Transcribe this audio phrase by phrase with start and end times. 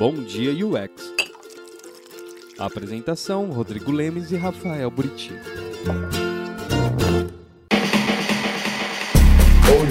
[0.00, 1.12] Bom Dia UX.
[2.58, 5.30] apresentação: Rodrigo Lemes e Rafael Buriti.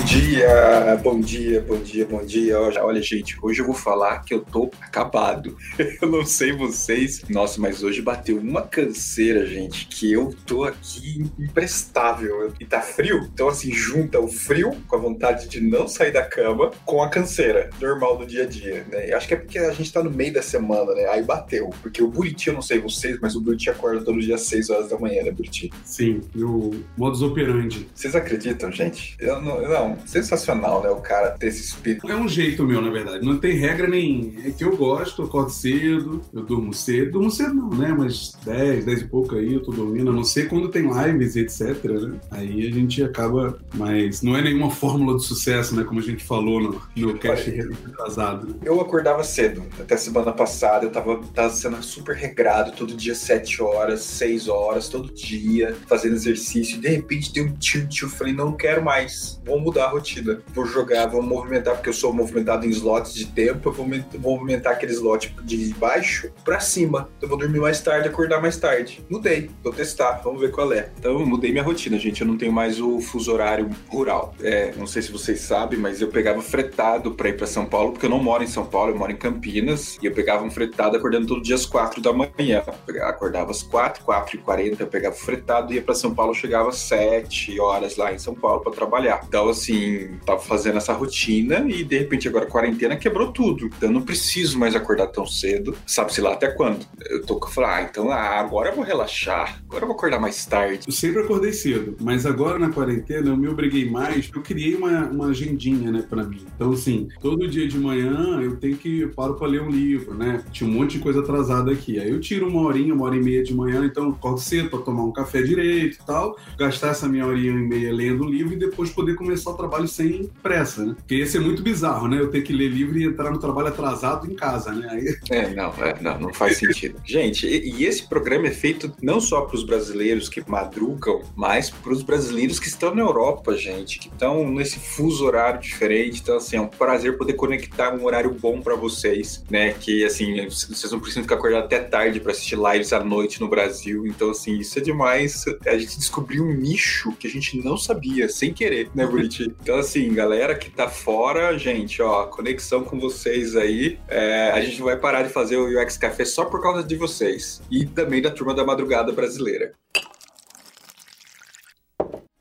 [0.10, 2.60] Dia, bom dia, bom dia, bom dia.
[2.60, 5.56] Olha, gente, hoje eu vou falar que eu tô acabado.
[6.02, 11.30] Eu não sei vocês, nossa, mas hoje bateu uma canseira, gente, que eu tô aqui
[11.38, 12.52] imprestável.
[12.60, 16.24] E tá frio, então assim, junta o frio com a vontade de não sair da
[16.24, 19.14] cama com a canseira normal do dia a dia, né?
[19.14, 21.06] Acho que é porque a gente tá no meio da semana, né?
[21.08, 24.36] Aí bateu, porque o Buriti, eu não sei vocês, mas o Buriti acorda todo dia
[24.36, 25.70] às 6 horas da manhã, né, Buriti?
[25.84, 27.88] Sim, e o modus operandi.
[27.94, 29.16] Vocês acreditam, gente?
[29.20, 30.90] Eu não, não, sensacional, né?
[30.90, 32.10] O cara ter esse espírito.
[32.10, 33.26] É um jeito meu, na verdade.
[33.26, 34.36] Não tem regra nem.
[34.46, 37.12] É que eu gosto, eu acordo cedo, eu durmo cedo.
[37.12, 37.94] Durmo cedo não, né?
[37.98, 40.12] Mas 10, 10 e pouco aí eu tô dormindo.
[40.12, 42.20] A não sei quando tem lives e etc, né?
[42.32, 43.58] Aí a gente acaba.
[43.74, 45.84] Mas não é nenhuma fórmula de sucesso, né?
[45.84, 48.48] Como a gente falou no, no cast retrasado.
[48.48, 48.54] Né?
[48.64, 49.64] Eu acordava cedo.
[49.80, 54.90] Até semana passada eu tava, tava sendo super regrado, todo dia 7 horas, 6 horas,
[54.90, 56.80] todo dia, fazendo exercício.
[56.80, 58.02] De repente deu um tilt.
[58.02, 59.40] Eu falei, não quero mais.
[59.46, 60.42] Vou mudar rotina.
[60.54, 63.88] Vou jogar, vou movimentar, porque eu sou movimentado em slots de tempo, eu vou
[64.20, 67.10] movimentar aquele slot de baixo para cima.
[67.18, 69.04] Então eu vou dormir mais tarde, acordar mais tarde.
[69.10, 70.90] Mudei, vou testar, vamos ver qual é.
[70.98, 72.22] Então eu mudei minha rotina, gente.
[72.22, 74.34] Eu não tenho mais o fuso horário rural.
[74.42, 77.92] É, não sei se vocês sabem, mas eu pegava fretado para ir para São Paulo,
[77.92, 79.98] porque eu não moro em São Paulo, eu moro em Campinas.
[80.02, 82.64] E eu pegava um fretado acordando todo dia às 4 da manhã.
[82.88, 86.70] Eu acordava às 4, 4 e 40, eu pegava fretado, ia para São Paulo, chegava
[86.70, 89.22] às 7 horas lá em São Paulo para trabalhar.
[89.28, 93.68] Então, assim, assim, tava fazendo essa rotina e de repente agora a quarentena quebrou tudo.
[93.68, 96.86] Então eu não preciso mais acordar tão cedo, sabe-se lá até quando.
[97.10, 100.46] Eu tô falando, ah, então ah, agora eu vou relaxar, agora eu vou acordar mais
[100.46, 100.82] tarde.
[100.88, 105.06] Eu sempre acordei cedo, mas agora na quarentena eu me obriguei mais, eu criei uma,
[105.08, 106.46] uma agendinha, né, pra mim.
[106.56, 110.14] Então, assim, todo dia de manhã eu tenho que, eu paro pra ler um livro,
[110.14, 110.44] né?
[110.52, 112.00] Tinha um monte de coisa atrasada aqui.
[112.00, 114.70] Aí eu tiro uma horinha, uma hora e meia de manhã, então eu acordo cedo
[114.70, 118.30] pra tomar um café direito e tal, gastar essa minha horinha e meia lendo o
[118.30, 120.96] livro e depois poder começar o trabalho trabalho sem pressa, né?
[120.96, 122.20] Porque ia ser muito bizarro, né?
[122.20, 124.88] Eu ter que ler livro e entrar no trabalho atrasado em casa, né?
[124.90, 125.20] Aí...
[125.30, 127.00] É, não, é, não, não faz sentido.
[127.06, 131.70] Gente, e, e, esse programa é feito não só para os brasileiros que madrugam, mas
[131.70, 136.22] para os brasileiros que estão na Europa, gente, que estão nesse fuso horário diferente.
[136.22, 139.74] Então, assim, é um prazer poder conectar um horário bom para vocês, né?
[139.74, 143.48] Que, assim, vocês não precisam ficar acordados até tarde para assistir lives à noite no
[143.48, 144.08] Brasil.
[144.08, 145.46] Então, assim, isso é demais.
[145.68, 149.54] A gente descobriu um nicho que a gente não sabia, sem querer, né, Buriti?
[149.62, 154.00] Então, assim, galera que tá fora, gente, ó, conexão com vocês aí.
[154.08, 157.62] É, a gente vai parar de fazer o UX Café só por causa de vocês.
[157.70, 159.74] E também da turma da madrugada brasileira.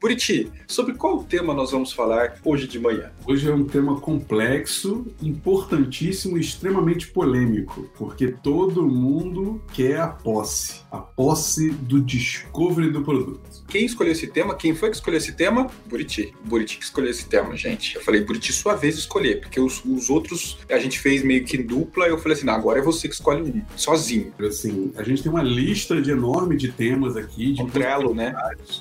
[0.00, 3.10] Buriti, sobre qual tema nós vamos falar hoje de manhã?
[3.26, 10.82] Hoje é um tema complexo, importantíssimo e extremamente polêmico, porque todo mundo quer a posse,
[10.92, 13.64] a posse do discovery do produto.
[13.68, 14.54] Quem escolheu esse tema?
[14.54, 15.70] Quem foi que escolheu esse tema?
[15.86, 16.32] Buriti.
[16.42, 17.96] Buriti que escolheu esse tema, gente.
[17.96, 21.44] Eu falei, Buriti, sua vez de escolher, porque os, os outros a gente fez meio
[21.44, 24.32] que dupla, eu falei assim, não, agora é você que escolhe um, sozinho.
[24.40, 27.52] Assim, a gente tem uma lista de enorme de temas aqui.
[27.52, 28.34] De um trelo, né?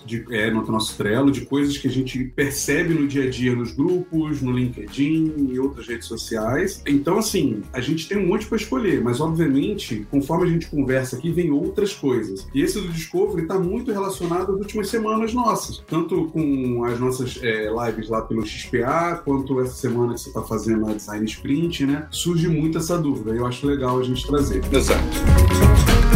[0.05, 3.53] De, é, no nosso trelo de coisas que a gente percebe no dia a dia
[3.53, 6.81] nos grupos, no LinkedIn e outras redes sociais.
[6.87, 11.17] Então, assim, a gente tem um monte para escolher, mas obviamente, conforme a gente conversa
[11.17, 12.47] aqui, vem outras coisas.
[12.53, 17.39] E esse do Discovery está muito relacionado às últimas semanas nossas, tanto com as nossas
[17.41, 21.85] é, lives lá pelo XPA, quanto essa semana que você está fazendo a Design Sprint,
[21.85, 22.07] né?
[22.11, 23.31] Surge muito essa dúvida.
[23.31, 24.61] Eu acho legal a gente trazer.
[24.71, 26.06] Exato.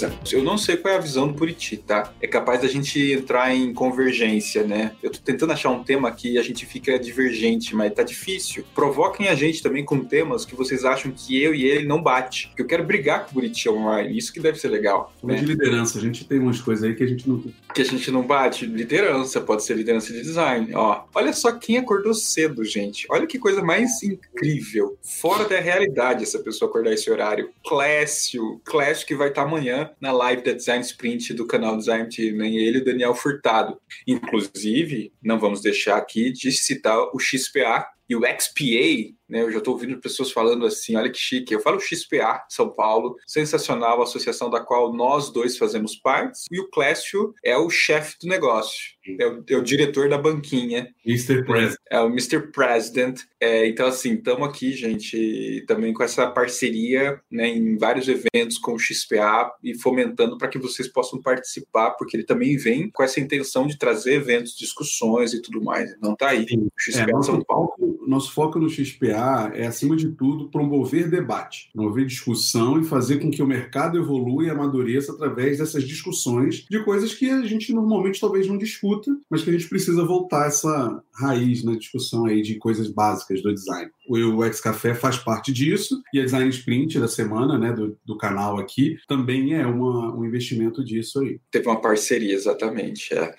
[0.00, 0.12] Beleza.
[0.32, 2.12] Eu não sei qual é a visão do Buriti, tá?
[2.20, 4.92] É capaz da gente entrar em convergência, né?
[5.02, 8.64] Eu tô tentando achar um tema que a gente fica divergente, mas tá difícil.
[8.74, 12.48] Provoquem a gente também com temas que vocês acham que eu e ele não bate.
[12.48, 14.16] Porque eu quero brigar com o Buriti online.
[14.16, 15.12] Isso que deve ser legal.
[15.22, 15.34] Né?
[15.34, 17.42] De liderança, a gente tem umas coisas aí que a gente não.
[17.74, 18.66] Que a gente não bate.
[18.66, 20.72] Liderança, pode ser liderança de design.
[20.74, 23.06] Ó, olha só quem acordou cedo, gente.
[23.10, 24.96] Olha que coisa mais incrível.
[25.02, 27.50] Fora da realidade essa pessoa acordar esse horário.
[27.66, 28.60] Clécio.
[28.64, 32.36] Clécio que vai estar tá amanhã na live da Design Sprint do canal Design Team,
[32.36, 32.48] né?
[32.48, 33.80] ele e o Daniel Furtado.
[34.06, 39.42] Inclusive, não vamos deixar aqui de citar o XPA e o XPA né?
[39.42, 41.54] Eu já estou ouvindo pessoas falando assim, olha que chique.
[41.54, 46.40] Eu falo XPA, São Paulo, sensacional, associação da qual nós dois fazemos parte.
[46.50, 48.98] E o Clécio é o chefe do negócio.
[49.18, 50.88] É o, é o, diretor da banquinha.
[51.06, 51.44] Mr.
[51.44, 51.78] President.
[51.90, 52.52] É o Mr.
[52.52, 53.20] President.
[53.40, 58.74] É, então, assim, estamos aqui, gente, também com essa parceria né, em vários eventos com
[58.74, 63.20] o XPA e fomentando para que vocês possam participar, porque ele também vem com essa
[63.20, 65.96] intenção de trazer eventos, discussões e tudo mais.
[66.00, 66.46] Não está aí.
[66.52, 67.72] O XPA é, nosso, São Paulo.
[68.06, 69.19] Nosso foco no XPA
[69.54, 74.44] é, acima de tudo, promover debate, promover discussão e fazer com que o mercado evolua
[74.44, 79.42] e amadureça através dessas discussões de coisas que a gente normalmente talvez não discuta, mas
[79.42, 83.90] que a gente precisa voltar essa raiz na discussão aí de coisas básicas do design.
[84.08, 88.16] O UX Café faz parte disso e a Design Sprint da semana, né, do, do
[88.16, 91.40] canal aqui, também é uma, um investimento disso aí.
[91.50, 93.14] Teve uma parceria, exatamente.
[93.14, 93.36] É.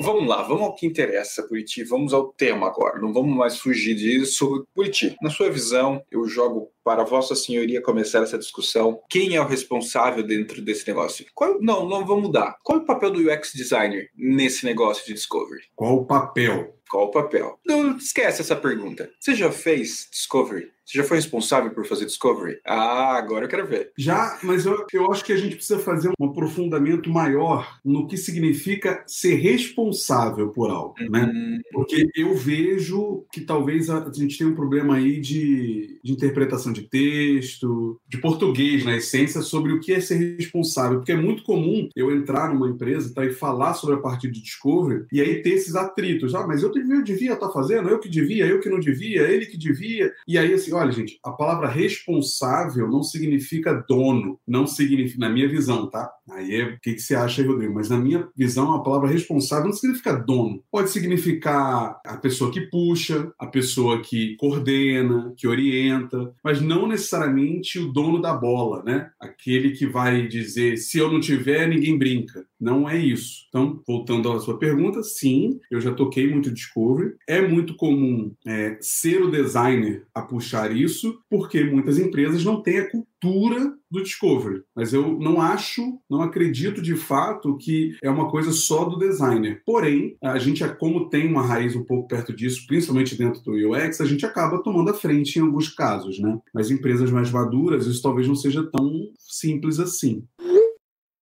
[0.00, 1.84] Vamos lá, vamos ao que interessa, Buriti.
[1.84, 2.98] Vamos ao tema agora.
[2.98, 4.66] Não vamos mais fugir disso.
[4.74, 9.00] Buriti, na sua visão, eu jogo para Vossa Senhoria começar essa discussão.
[9.08, 11.24] Quem é o responsável dentro desse negócio?
[11.34, 12.56] Qual, não, não vamos mudar.
[12.62, 15.62] Qual é o papel do UX designer nesse negócio de discovery?
[15.74, 16.74] Qual o papel?
[16.90, 17.58] Qual o papel?
[17.66, 19.10] Não esquece essa pergunta.
[19.18, 20.70] Você já fez discovery?
[20.84, 22.58] Você já foi responsável por fazer Discovery?
[22.64, 23.90] Ah, agora eu quero ver.
[23.96, 28.16] Já, mas eu, eu acho que a gente precisa fazer um aprofundamento maior no que
[28.16, 31.24] significa ser responsável por algo, né?
[31.24, 31.32] uhum.
[31.32, 31.60] né?
[31.72, 36.72] Porque eu vejo que talvez a, a gente tenha um problema aí de, de interpretação
[36.72, 40.98] de texto, de português, na essência, sobre o que é ser responsável.
[40.98, 44.42] Porque é muito comum eu entrar numa empresa tá, e falar sobre a parte de
[44.42, 46.34] Discovery e aí ter esses atritos.
[46.34, 49.22] Ah, mas eu, eu devia estar tá fazendo, eu que devia, eu que não devia,
[49.22, 50.12] ele que devia.
[50.26, 55.48] E aí, assim, olha, gente, a palavra responsável não significa dono, não significa, na minha
[55.48, 56.10] visão, tá?
[56.30, 57.74] Aí é o que, que você acha, Rodrigo?
[57.74, 60.62] Mas na minha visão, a palavra responsável não significa dono.
[60.70, 67.78] Pode significar a pessoa que puxa, a pessoa que coordena, que orienta, mas não necessariamente
[67.78, 69.10] o dono da bola, né?
[69.20, 72.44] Aquele que vai dizer se eu não tiver, ninguém brinca.
[72.58, 73.44] Não é isso.
[73.48, 77.14] Então, voltando à sua pergunta, sim, eu já toquei muito Discovery.
[77.28, 82.78] É muito comum é, ser o designer a puxar isso, porque muitas empresas não têm
[82.78, 84.62] a cultura do Discovery.
[84.74, 89.62] Mas eu não acho, não acredito de fato que é uma coisa só do designer.
[89.64, 94.00] Porém, a gente, como tem uma raiz um pouco perto disso, principalmente dentro do UX,
[94.00, 96.38] a gente acaba tomando a frente em alguns casos, né?
[96.52, 100.24] Mas empresas mais maduras, isso talvez não seja tão simples assim.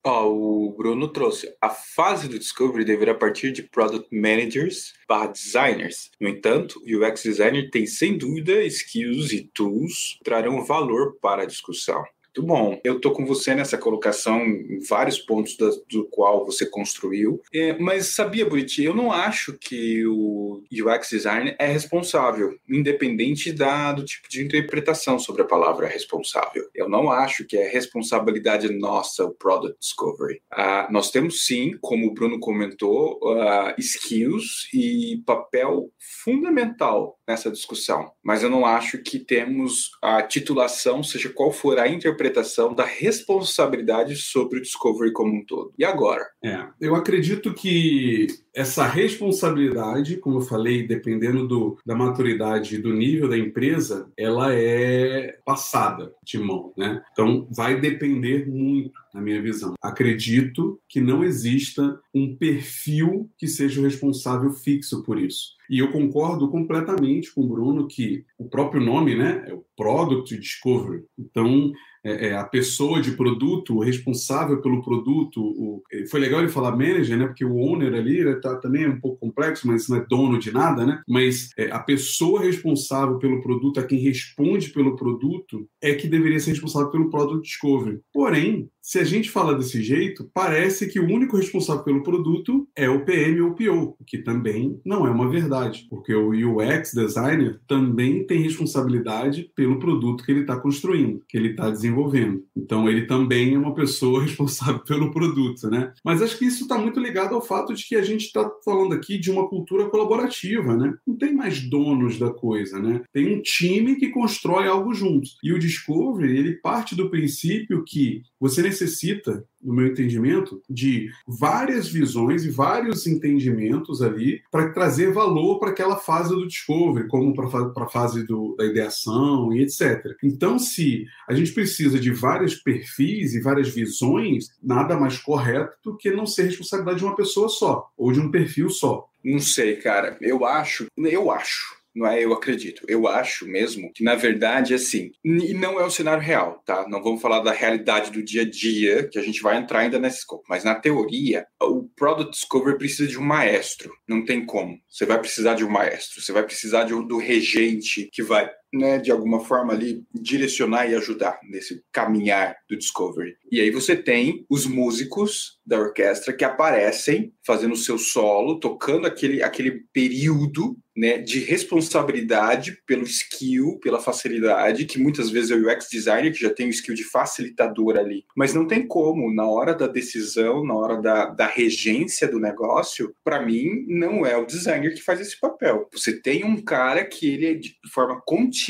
[0.04, 1.54] Oh, o Bruno trouxe.
[1.60, 6.10] A fase do Discovery deverá partir de Product Managers para Designers.
[6.20, 11.42] No entanto, o UX Designer tem sem dúvida skills e tools que trarão valor para
[11.42, 12.02] a discussão.
[12.34, 12.80] Muito bom.
[12.82, 17.42] Eu tô com você nessa colocação em vários pontos da, do qual você construiu.
[17.52, 23.92] É, mas sabia, Buriti, eu não acho que o UX design é responsável, independente da,
[23.92, 26.64] do tipo de interpretação sobre a palavra responsável.
[26.74, 30.40] Eu não acho que é responsabilidade nossa o product discovery.
[30.54, 35.90] Uh, nós temos sim, como o Bruno comentou, uh, skills e papel
[36.24, 38.10] fundamental nessa discussão.
[38.24, 42.84] Mas eu não acho que temos a titulação, seja qual for a interpretação interpretação da
[42.84, 45.72] responsabilidade sobre o Discovery como um todo.
[45.76, 46.24] E agora?
[46.42, 52.92] É, eu acredito que essa responsabilidade, como eu falei, dependendo do, da maturidade e do
[52.92, 57.02] nível da empresa, ela é passada de mão, né?
[57.12, 59.74] Então, vai depender muito, na minha visão.
[59.82, 65.56] Acredito que não exista um perfil que seja o responsável fixo por isso.
[65.68, 70.36] E eu concordo completamente com o Bruno que o próprio nome, né, é o Product
[70.36, 71.04] Discovery.
[71.18, 71.72] Então,
[72.04, 75.40] é, é, a pessoa de produto, o responsável pelo produto.
[75.40, 77.26] O, foi legal ele falar manager, né?
[77.26, 80.38] Porque o owner ali né, tá, também é um pouco complexo, mas não é dono
[80.38, 81.02] de nada, né?
[81.08, 86.40] Mas é, a pessoa responsável pelo produto, a quem responde pelo produto, é que deveria
[86.40, 88.00] ser responsável pelo Product Discovery.
[88.12, 92.90] Porém, se a gente fala desse jeito, parece que o único responsável pelo produto é
[92.90, 97.60] o PM ou o PO, que também não é uma verdade, porque o UX designer
[97.68, 102.44] também tem responsabilidade pelo produto que ele está construindo, que ele está desenvolvendo.
[102.56, 105.92] Então ele também é uma pessoa responsável pelo produto, né?
[106.04, 108.94] Mas acho que isso está muito ligado ao fato de que a gente está falando
[108.94, 110.92] aqui de uma cultura colaborativa, né?
[111.06, 113.02] Não tem mais donos da coisa, né?
[113.12, 115.36] Tem um time que constrói algo juntos.
[115.42, 121.88] E o Discovery ele parte do princípio que você necessita, no meu entendimento, de várias
[121.88, 127.84] visões e vários entendimentos ali para trazer valor para aquela fase do discovery, como para
[127.84, 130.16] a fase do, da ideação e etc.
[130.24, 135.96] Então, se a gente precisa de vários perfis e várias visões, nada mais correto do
[135.96, 139.06] que não ser responsabilidade de uma pessoa só ou de um perfil só.
[139.24, 140.16] Não sei, cara.
[140.20, 142.84] Eu acho, eu acho não é eu acredito.
[142.88, 146.86] Eu acho mesmo que, na verdade, assim, e não é o cenário real, tá?
[146.88, 149.98] Não vamos falar da realidade do dia a dia, que a gente vai entrar ainda
[149.98, 150.44] nesse escopo.
[150.48, 153.92] Mas na teoria, o Product Discovery precisa de um maestro.
[154.08, 154.78] Não tem como.
[154.88, 156.20] Você vai precisar de um maestro.
[156.20, 160.94] Você vai precisar de, do regente que vai né, de alguma forma ali direcionar e
[160.94, 163.36] ajudar nesse caminhar do Discovery.
[163.50, 169.06] E aí você tem os músicos da orquestra que aparecem fazendo o seu solo, tocando
[169.06, 175.70] aquele, aquele período né, de responsabilidade pelo skill, pela facilidade, que muitas vezes é o
[175.70, 178.24] UX designer que já tem o skill de facilitador ali.
[178.36, 183.14] Mas não tem como, na hora da decisão, na hora da, da regência do negócio,
[183.24, 185.88] para mim, não é o designer que faz esse papel.
[185.92, 188.61] Você tem um cara que ele é de forma contínua,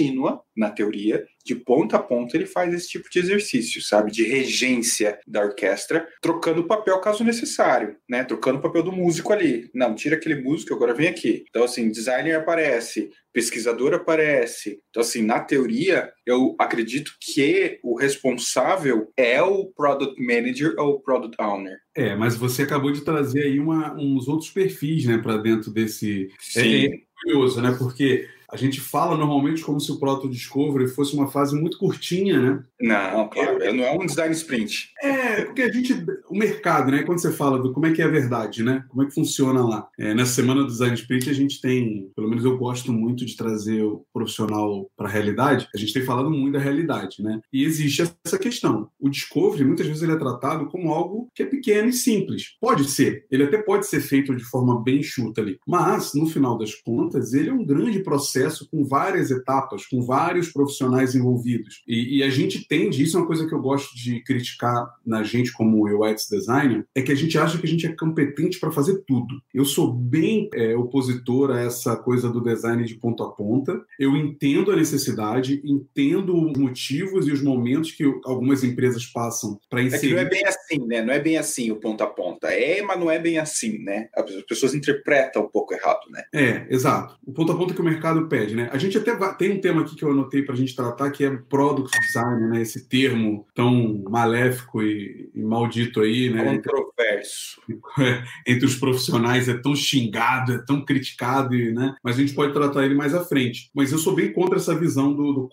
[0.57, 4.13] na teoria, de ponta a ponta ele faz esse tipo de exercício, sabe?
[4.13, 8.25] De regência da orquestra, trocando o papel caso necessário, né?
[8.25, 9.71] Trocando o papel do músico ali.
[9.75, 11.45] Não, tira aquele músico, agora vem aqui.
[11.49, 14.81] Então, assim, designer aparece, pesquisador aparece.
[14.91, 21.01] Então, assim, na teoria, eu acredito que o responsável é o product manager ou o
[21.01, 21.79] product owner.
[21.97, 26.29] É, mas você acabou de trazer aí uma, uns outros perfis, né, para dentro desse.
[26.39, 26.61] Sim.
[26.61, 27.75] É, é curioso, né?
[27.79, 32.39] Porque a gente fala normalmente como se o Proto Discovery fosse uma fase muito curtinha,
[32.39, 32.63] né?
[32.79, 34.91] Não, claro, não é um design sprint.
[35.03, 35.95] É, porque a gente,
[36.29, 37.03] o mercado, né?
[37.03, 38.85] Quando você fala do como é que é a verdade, né?
[38.91, 39.89] Como é que funciona lá?
[39.99, 43.35] É, nessa semana do design sprint a gente tem, pelo menos eu gosto muito de
[43.35, 45.67] trazer o profissional para a realidade.
[45.75, 47.41] A gente tem falado muito da realidade, né?
[47.51, 48.91] E existe essa questão.
[49.01, 52.55] O discovery muitas vezes ele é tratado como algo que é pequeno e simples.
[52.61, 56.59] Pode ser, ele até pode ser feito de forma bem chuta ali, mas no final
[56.59, 61.83] das contas ele é um grande processo processo com várias etapas, com vários profissionais envolvidos.
[61.87, 65.23] E, e, a gente tende, isso é uma coisa que eu gosto de criticar na
[65.23, 68.73] gente como UX designer, é que a gente acha que a gente é competente para
[68.73, 69.41] fazer tudo.
[69.55, 73.81] Eu sou bem é, opositor a essa coisa do design de ponta a ponta.
[73.99, 79.83] Eu entendo a necessidade, entendo os motivos e os momentos que algumas empresas passam para
[79.83, 80.07] inserir.
[80.07, 81.03] É que não é bem assim, né?
[81.03, 82.49] Não é bem assim o ponta a ponta.
[82.49, 84.09] É, mas não é bem assim, né?
[84.15, 86.25] As pessoas interpretam um pouco errado, né?
[86.35, 87.17] É, exato.
[87.27, 88.71] O ponta a ponta que o mercado pede, né?
[88.73, 91.23] A gente até tem um tema aqui que eu anotei para a gente tratar que
[91.23, 92.63] é product design, né?
[92.63, 96.57] Esse termo tão maléfico e, e maldito aí, né?
[96.57, 97.61] Controverso.
[98.47, 101.95] Entre, os profissionais é tão xingado, é tão criticado, né?
[102.03, 103.71] Mas a gente pode tratar ele mais à frente.
[103.75, 105.49] Mas eu sou bem contra essa visão do, do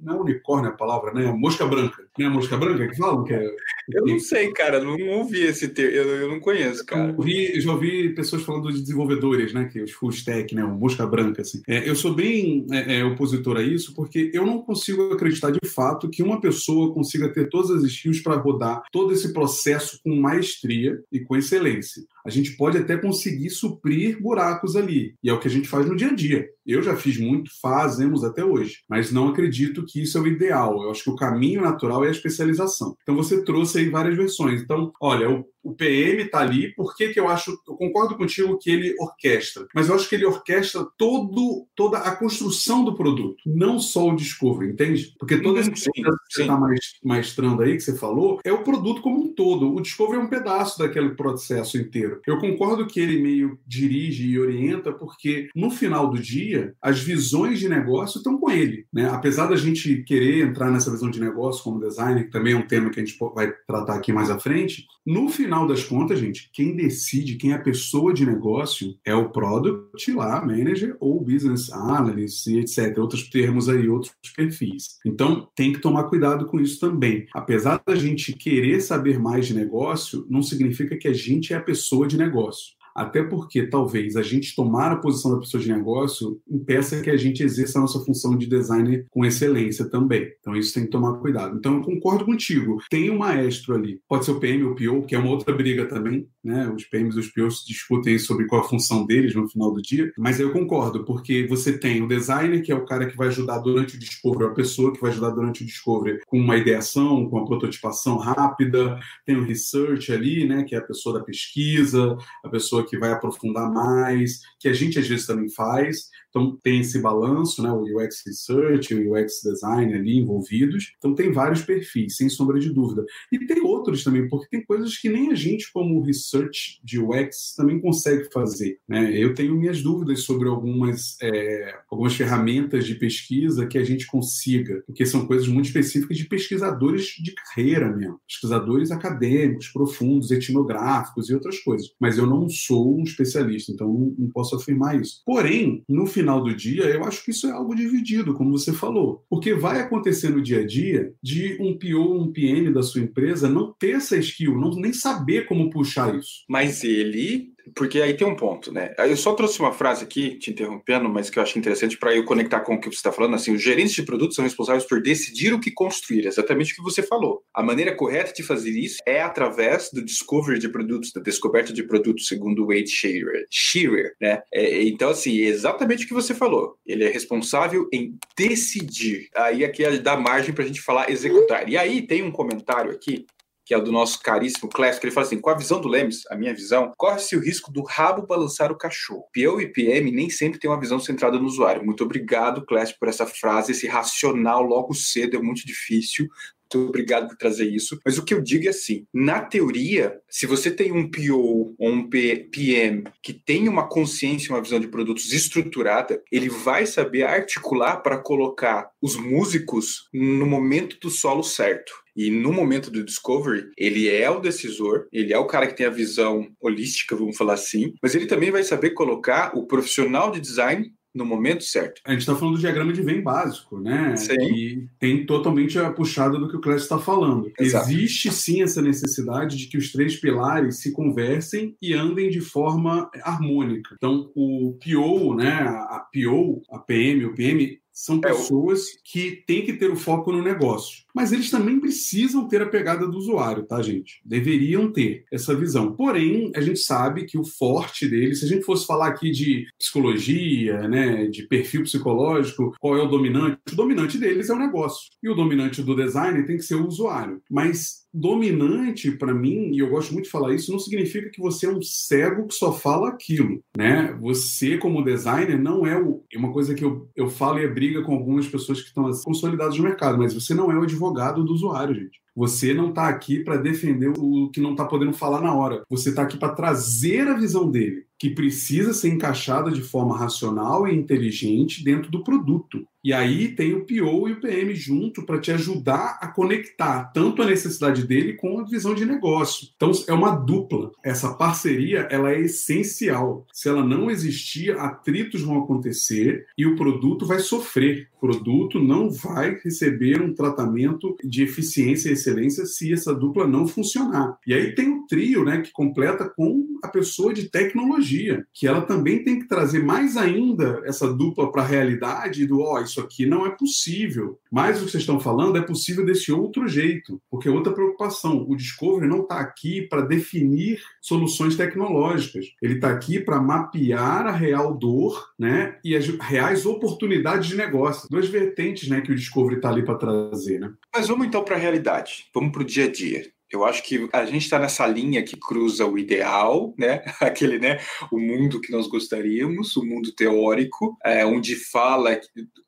[0.00, 1.32] não é unicórnio a palavra, né?
[1.32, 2.02] Mosca branca.
[2.18, 3.24] Não é mosca branca que falam?
[3.24, 3.54] Que é...
[3.92, 4.82] Eu não sei, cara.
[4.82, 5.94] Não ouvi esse termo.
[5.94, 7.14] Eu, eu, não conheço, cara.
[7.16, 9.64] Eu, eu já ouvi pessoas falando de desenvolvedores, né?
[9.64, 10.64] Que é os full stack, né?
[10.64, 11.62] O mosca branca, assim.
[11.68, 15.68] É, eu sou bem é, é, opositor a isso porque eu não consigo acreditar de
[15.68, 20.14] fato que uma pessoa consiga ter todas as skills para rodar todo esse processo com
[20.14, 25.14] maestria e com excelência a gente pode até conseguir suprir buracos ali.
[25.22, 26.48] E é o que a gente faz no dia a dia.
[26.70, 30.82] Eu já fiz muito, fazemos até hoje, mas não acredito que isso é o ideal.
[30.82, 32.96] Eu acho que o caminho natural é a especialização.
[33.02, 34.62] Então você trouxe aí várias versões.
[34.62, 38.70] Então, olha, o o PM está ali, por que, eu acho, eu concordo contigo que
[38.70, 43.78] ele orquestra, mas eu acho que ele orquestra todo, toda a construção do produto, não
[43.78, 45.14] só o discovery, entende?
[45.18, 46.58] Porque todo esse processo que você está
[47.04, 49.74] maestrando aí, que você falou, é o produto como um todo.
[49.74, 52.20] O discovery é um pedaço daquele processo inteiro.
[52.26, 57.58] Eu concordo que ele meio dirige e orienta, porque no final do dia, as visões
[57.58, 58.86] de negócio estão com ele.
[58.92, 59.08] Né?
[59.08, 62.66] Apesar da gente querer entrar nessa visão de negócio como designer, que também é um
[62.66, 66.50] tema que a gente vai tratar aqui mais à frente, no final das contas, gente,
[66.52, 71.72] quem decide, quem é a pessoa de negócio é o product lá, manager ou business
[71.72, 72.96] analyst, etc.
[72.98, 74.98] Outros termos aí, outros perfis.
[75.04, 77.26] Então, tem que tomar cuidado com isso também.
[77.34, 81.62] Apesar da gente querer saber mais de negócio, não significa que a gente é a
[81.62, 86.40] pessoa de negócio até porque talvez a gente tomar a posição da pessoa de negócio
[86.50, 90.32] impeça que a gente exerça a nossa função de designer com excelência também.
[90.40, 91.56] Então isso tem que tomar cuidado.
[91.56, 92.78] Então eu concordo contigo.
[92.90, 95.54] Tem um maestro ali, pode ser o PM ou o PO, que é uma outra
[95.54, 96.70] briga também, né?
[96.74, 100.12] Os PMs e os POs discutem sobre qual a função deles no final do dia,
[100.18, 103.58] mas eu concordo, porque você tem o designer, que é o cara que vai ajudar
[103.58, 107.36] durante o discovery, a pessoa que vai ajudar durante o discovery com uma ideação, com
[107.36, 112.48] uma prototipação rápida, tem o research ali, né, que é a pessoa da pesquisa, a
[112.48, 116.08] pessoa pessoa que vai aprofundar mais, que a gente às vezes também faz.
[116.30, 120.92] Então tem esse balanço, né, o UX Research, o UX Design ali envolvidos.
[120.96, 123.04] Então tem vários perfis, sem sombra de dúvida.
[123.30, 127.54] E tem outros também, porque tem coisas que nem a gente, como research de UX,
[127.56, 128.78] também consegue fazer.
[128.88, 129.16] Né?
[129.18, 134.82] Eu tenho minhas dúvidas sobre algumas, é, algumas ferramentas de pesquisa que a gente consiga,
[134.86, 141.34] porque são coisas muito específicas de pesquisadores de carreira mesmo, pesquisadores acadêmicos, profundos, etnográficos e
[141.34, 141.88] outras coisas.
[141.98, 145.22] Mas eu não sou um especialista, então não posso afirmar isso.
[145.24, 149.24] Porém, no final do dia, eu acho que isso é algo dividido, como você falou,
[149.28, 153.48] porque vai acontecer no dia a dia de um PO, um PM da sua empresa
[153.48, 156.44] não ter essa skill, não nem saber como puxar isso.
[156.48, 158.94] Mas ele porque aí tem um ponto, né?
[158.98, 162.24] Eu só trouxe uma frase aqui, te interrompendo, mas que eu acho interessante para eu
[162.24, 163.34] conectar com o que você está falando.
[163.34, 166.82] Assim, os gerentes de produtos são responsáveis por decidir o que construir, exatamente o que
[166.82, 167.42] você falou.
[167.54, 171.82] A maneira correta de fazer isso é através do discovery de produtos, da descoberta de
[171.82, 173.46] produtos, segundo Wade Shearer.
[173.50, 174.42] Shearer né?
[174.52, 176.76] É, então, assim, exatamente o que você falou.
[176.86, 179.28] Ele é responsável em decidir.
[179.34, 181.68] Aí aqui ele dá margem para a gente falar executar.
[181.68, 183.26] E aí tem um comentário aqui
[183.70, 186.34] que é do nosso caríssimo clássico, ele fala assim: com a visão do Lemes, a
[186.34, 189.28] minha visão, corre-se o risco do rabo balançar o cachorro.
[189.32, 191.84] PO e PM nem sempre tem uma visão centrada no usuário.
[191.84, 193.70] Muito obrigado, Clássico, por essa frase.
[193.70, 196.26] Esse racional logo cedo é muito difícil.
[196.74, 197.98] Muito obrigado por trazer isso.
[198.04, 201.88] Mas o que eu digo é assim: na teoria, se você tem um PO ou
[201.88, 207.98] um PM que tem uma consciência, uma visão de produtos estruturada, ele vai saber articular
[207.98, 211.92] para colocar os músicos no momento do solo certo.
[212.20, 215.86] E no momento do Discovery, ele é o decisor, ele é o cara que tem
[215.86, 220.38] a visão holística, vamos falar assim, mas ele também vai saber colocar o profissional de
[220.38, 222.02] design no momento certo.
[222.04, 224.14] A gente está falando do diagrama de Venn básico, né?
[224.16, 224.34] Sim.
[224.34, 227.50] E tem totalmente a puxada do que o Clécio está falando.
[227.58, 227.90] Exato.
[227.90, 233.10] Existe sim essa necessidade de que os três pilares se conversem e andem de forma
[233.22, 233.94] harmônica.
[233.96, 235.52] Então, o PO, né?
[235.52, 240.32] A PO, a PM, o PM são É, pessoas que têm que ter o foco
[240.32, 241.04] no negócio.
[241.14, 244.20] Mas eles também precisam ter a pegada do usuário, tá, gente?
[244.24, 245.92] Deveriam ter essa visão.
[245.92, 249.66] Porém, a gente sabe que o forte deles, se a gente fosse falar aqui de
[249.78, 253.58] psicologia, né, de perfil psicológico, qual é o dominante?
[253.72, 255.10] O dominante deles é o negócio.
[255.22, 257.42] E o dominante do design tem que ser o usuário.
[257.50, 261.66] Mas dominante, para mim, e eu gosto muito de falar isso, não significa que você
[261.66, 264.16] é um cego que só fala aquilo, né?
[264.20, 266.24] Você, como designer, não é o...
[266.32, 269.06] É uma coisa que eu, eu falo e é briga com algumas pessoas que estão
[269.06, 272.20] assim, consolidadas no mercado, mas você não é o advogado do usuário, gente.
[272.34, 275.82] Você não está aqui para defender o que não está podendo falar na hora.
[275.90, 280.86] Você está aqui para trazer a visão dele, que precisa ser encaixada de forma racional
[280.86, 282.86] e inteligente dentro do produto.
[283.02, 287.42] E aí tem o PO e o PM junto para te ajudar a conectar tanto
[287.42, 289.68] a necessidade dele com a visão de negócio.
[289.74, 290.90] Então é uma dupla.
[291.02, 293.46] Essa parceria ela é essencial.
[293.52, 298.08] Se ela não existir, atritos vão acontecer e o produto vai sofrer.
[298.16, 303.66] O produto não vai receber um tratamento de eficiência e excelência se essa dupla não
[303.66, 304.38] funcionar.
[304.46, 308.82] E aí tem o trio, né, que completa com a pessoa de tecnologia, que ela
[308.82, 313.26] também tem que trazer mais ainda essa dupla para a realidade do, ó, isso aqui
[313.26, 314.38] não é possível.
[314.50, 318.44] Mas o que vocês estão falando é possível desse outro jeito, porque é outra preocupação.
[318.48, 322.46] O Discovery não está aqui para definir soluções tecnológicas.
[322.60, 328.08] Ele está aqui para mapear a real dor, né, e as reais oportunidades de negócio.
[328.10, 330.72] Duas vertentes, né, que o Discovery está ali para trazer, né?
[330.94, 332.26] Mas vamos então para a realidade.
[332.34, 333.30] Vamos para o dia a dia.
[333.50, 337.02] Eu acho que a gente está nessa linha que cruza o ideal, né?
[337.20, 337.80] Aquele, né?
[338.10, 342.18] O mundo que nós gostaríamos, o mundo teórico, é, onde fala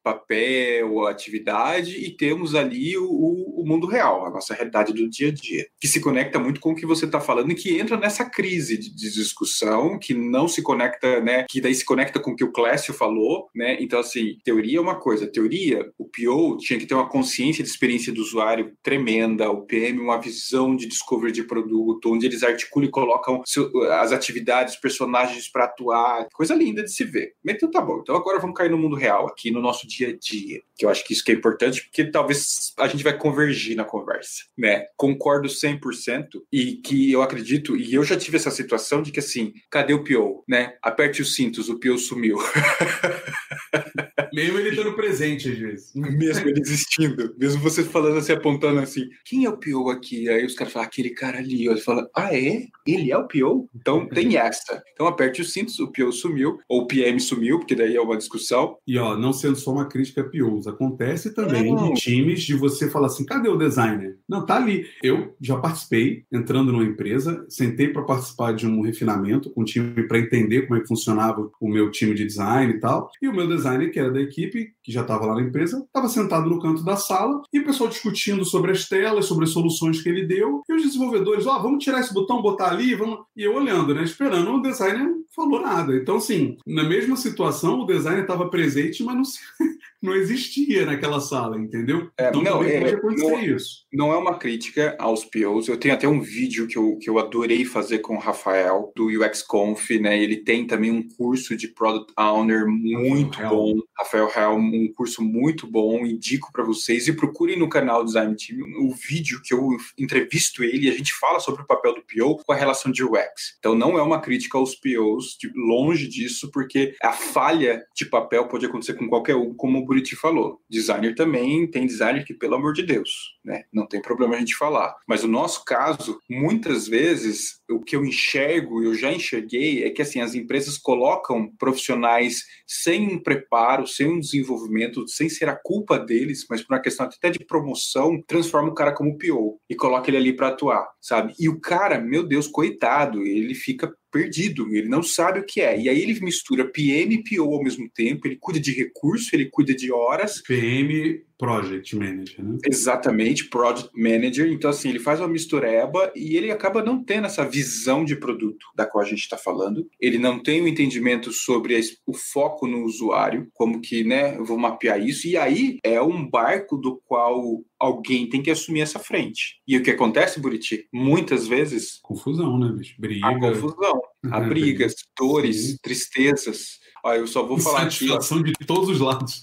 [0.02, 5.32] papel, atividade, e temos ali o, o, mundo real, a nossa realidade do dia a
[5.32, 8.24] dia, que se conecta muito com o que você está falando e que entra nessa
[8.24, 11.44] crise de, de discussão, que não se conecta, né?
[11.48, 13.76] Que daí se conecta com o que o Clécio falou, né?
[13.80, 15.30] Então, assim, teoria é uma coisa.
[15.30, 19.98] Teoria, o PO tinha que ter uma consciência de experiência do usuário tremenda, o PM
[20.00, 25.50] uma visão de discovery de produto, onde eles articulam e colocam seu- as atividades, personagens
[25.50, 27.32] para atuar, coisa linda de se ver.
[27.46, 28.00] Então tá bom.
[28.00, 30.90] Então agora vamos cair no mundo real, aqui no nosso dia a dia, que eu
[30.90, 34.86] acho que isso que é importante, porque talvez a gente vai convergir na conversa, né?
[34.96, 39.52] Concordo 100% e que eu acredito, e eu já tive essa situação de que assim,
[39.70, 40.74] cadê o PO, né?
[40.82, 42.38] Aperte os cintos, o PO sumiu.
[44.32, 45.92] Mesmo ele estando presente às vezes.
[45.94, 50.28] Mesmo ele existindo, mesmo você falando assim, apontando assim, quem é o PO aqui?
[50.28, 51.68] Aí os caras falam, aquele cara ali.
[51.68, 52.66] Ele fala, ah, é?
[52.86, 53.68] Ele é o PO?
[53.74, 54.82] Então tem essa.
[54.92, 58.16] Então aperte os cintos, o PO sumiu, ou o PM sumiu, porque daí é uma
[58.16, 58.76] discussão.
[58.86, 62.88] E ó, não sendo só uma crítica a POs, acontece também de times de você
[62.88, 64.18] falar assim: cadê o designer?
[64.28, 64.86] Não, tá ali.
[65.02, 70.02] Eu já participei, entrando numa empresa, sentei para participar de um refinamento com o time
[70.04, 73.10] para entender como é que funcionava o meu time de design e tal.
[73.20, 76.08] E o meu designer, que era da equipe, que já estava lá na empresa, estava
[76.08, 80.02] sentado no canto da sala e o pessoal discutindo sobre as telas, sobre as soluções
[80.02, 83.20] que ele deu, e os desenvolvedores, ó, oh, vamos tirar esse botão, botar ali, vamos.
[83.36, 84.02] E eu olhando, né?
[84.02, 85.94] Esperando, o designer falou nada.
[85.96, 89.40] Então, assim, na mesma situação, o designer estava presente, mas não se
[90.02, 92.10] não existia naquela sala, entendeu?
[92.18, 93.86] É, então não, é, pode acontecer não, isso.
[93.92, 95.68] Não é uma crítica aos POs.
[95.68, 99.06] Eu tenho até um vídeo que eu, que eu adorei fazer com o Rafael, do
[99.06, 100.20] UX Conf, né?
[100.20, 103.74] Ele tem também um curso de Product Owner muito Rafael bom.
[103.96, 107.06] Rafael Real, um curso muito bom, indico para vocês.
[107.06, 111.14] E procurem no canal Design Team o vídeo que eu entrevisto ele e a gente
[111.14, 113.56] fala sobre o papel do PO com a relação de UX.
[113.58, 118.48] Então não é uma crítica aos POs, de, longe disso, porque a falha de papel
[118.48, 120.60] pode acontecer com qualquer um, como o Buriti falou.
[120.70, 123.64] Designer também tem designer que, pelo amor de Deus, né?
[123.72, 124.96] Não tem problema a gente falar.
[125.06, 130.02] Mas o nosso caso, muitas vezes, o que eu enxergo, eu já enxerguei, é que
[130.02, 135.98] assim, as empresas colocam profissionais sem um preparo, sem um desenvolvimento, sem ser a culpa
[135.98, 140.08] deles, mas por uma questão até de promoção, transforma o cara como PO e coloca
[140.10, 141.34] ele ali para atuar, sabe?
[141.38, 145.80] E o cara, meu Deus, coitado, ele fica perdido, ele não sabe o que é.
[145.80, 149.48] E aí ele mistura PM e PO ao mesmo tempo, ele cuida de recurso, ele
[149.50, 150.42] cuida de horas.
[150.42, 152.58] PM Project Manager, né?
[152.64, 154.50] Exatamente, Project Manager.
[154.50, 158.66] Então, assim, ele faz uma mistureba e ele acaba não tendo essa visão de produto
[158.74, 159.88] da qual a gente está falando.
[160.00, 164.44] Ele não tem o um entendimento sobre o foco no usuário, como que, né, eu
[164.44, 165.26] vou mapear isso.
[165.26, 169.60] E aí é um barco do qual alguém tem que assumir essa frente.
[169.66, 170.86] E o que acontece, Buriti?
[170.92, 171.98] Muitas vezes.
[172.02, 172.94] Confusão, né, bicho?
[172.98, 173.26] Briga.
[173.26, 174.00] A confusão.
[174.30, 175.76] Há brigas, dores, Sim.
[175.82, 176.78] tristezas.
[177.04, 178.06] Ó, eu só vou falar aqui.
[178.06, 179.42] Satisfação de todos os lados.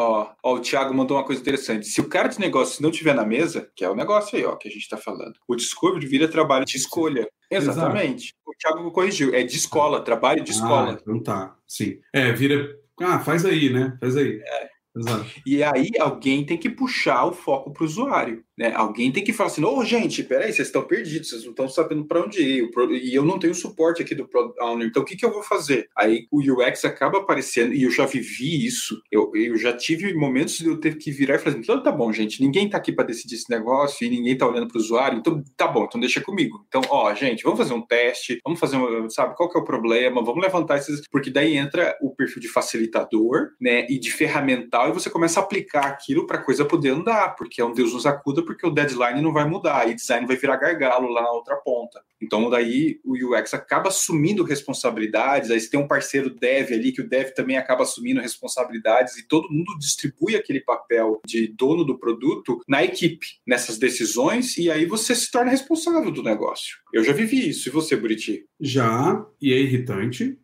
[0.00, 1.88] Ó, ó, o Thiago mandou uma coisa interessante.
[1.88, 4.54] Se o cara de negócio não tiver na mesa, que é o negócio aí, ó,
[4.54, 7.28] que a gente está falando, o Discovery vira trabalho de escolha.
[7.50, 8.26] Exatamente.
[8.26, 8.38] Exato.
[8.46, 9.34] O Thiago corrigiu.
[9.34, 10.92] É de escola, trabalho de escola.
[10.92, 11.56] Ah, então tá.
[11.66, 11.98] Sim.
[12.12, 12.78] É, vira.
[13.00, 13.96] Ah, faz aí, né?
[13.98, 14.40] Faz aí.
[14.40, 14.68] É.
[14.96, 15.26] Exato.
[15.44, 18.44] E aí alguém tem que puxar o foco para o usuário.
[18.58, 18.72] Né?
[18.74, 21.68] Alguém tem que falar assim: ô, oh, gente, peraí, vocês estão perdidos, vocês não estão
[21.68, 22.68] sabendo para onde ir.
[22.90, 25.44] E eu não tenho suporte aqui do Product Owner, então o que, que eu vou
[25.44, 25.88] fazer?
[25.96, 29.00] Aí o UX acaba aparecendo, e eu já vivi isso.
[29.12, 31.92] Eu, eu já tive momentos de eu ter que virar e falar assim: então tá
[31.92, 34.80] bom, gente, ninguém está aqui para decidir esse negócio e ninguém está olhando para o
[34.80, 36.64] usuário, então tá bom, então deixa comigo.
[36.66, 39.64] Então, ó, gente, vamos fazer um teste, vamos fazer, um, sabe, qual que é o
[39.64, 41.02] problema, vamos levantar esses.
[41.12, 45.44] Porque daí entra o perfil de facilitador, né, e de ferramental, e você começa a
[45.44, 48.70] aplicar aquilo para a coisa poder andar, porque é um Deus nos acuda, porque o
[48.70, 52.02] deadline não vai mudar, e design vai virar gargalo lá na outra ponta.
[52.20, 57.02] Então, daí o UX acaba assumindo responsabilidades, aí você tem um parceiro dev ali, que
[57.02, 61.98] o dev também acaba assumindo responsabilidades, e todo mundo distribui aquele papel de dono do
[61.98, 66.78] produto na equipe, nessas decisões, e aí você se torna responsável do negócio.
[66.90, 68.46] Eu já vivi isso, e você, Buriti?
[68.58, 70.38] Já, e é irritante.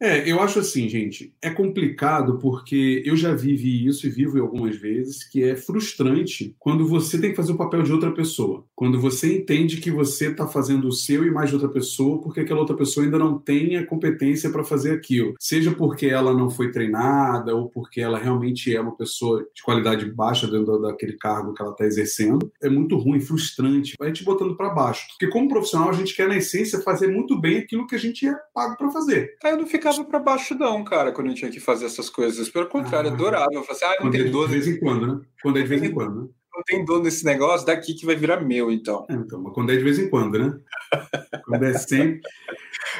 [0.00, 4.76] É, eu acho assim, gente, é complicado porque eu já vivi isso e vivo algumas
[4.76, 8.64] vezes, que é frustrante quando você tem que fazer o papel de outra pessoa.
[8.74, 12.40] Quando você entende que você está fazendo o seu e mais de outra pessoa, porque
[12.40, 15.34] aquela outra pessoa ainda não tem a competência para fazer aquilo.
[15.38, 20.04] Seja porque ela não foi treinada ou porque ela realmente é uma pessoa de qualidade
[20.10, 22.50] baixa dentro daquele cargo que ela está exercendo.
[22.62, 25.06] É muito ruim, frustrante, vai te botando para baixo.
[25.08, 28.26] Porque como profissional, a gente quer, na essência, fazer muito bem aquilo que a gente
[28.26, 29.17] é pago para fazer.
[29.44, 32.48] Aí eu não ficava para baixo, não, cara, quando eu tinha que fazer essas coisas.
[32.48, 33.52] Pelo contrário, ah, adorava.
[33.52, 34.48] Eu falei assim, ah, não tem dor.
[34.48, 35.20] De vez em quando, né?
[35.42, 36.28] Quando é de vez em quando, né?
[36.58, 39.06] não tem dono nesse negócio, daqui que vai virar meu, então.
[39.08, 40.58] É, então, mas quando é de vez em quando, né?
[41.44, 42.20] quando é sempre.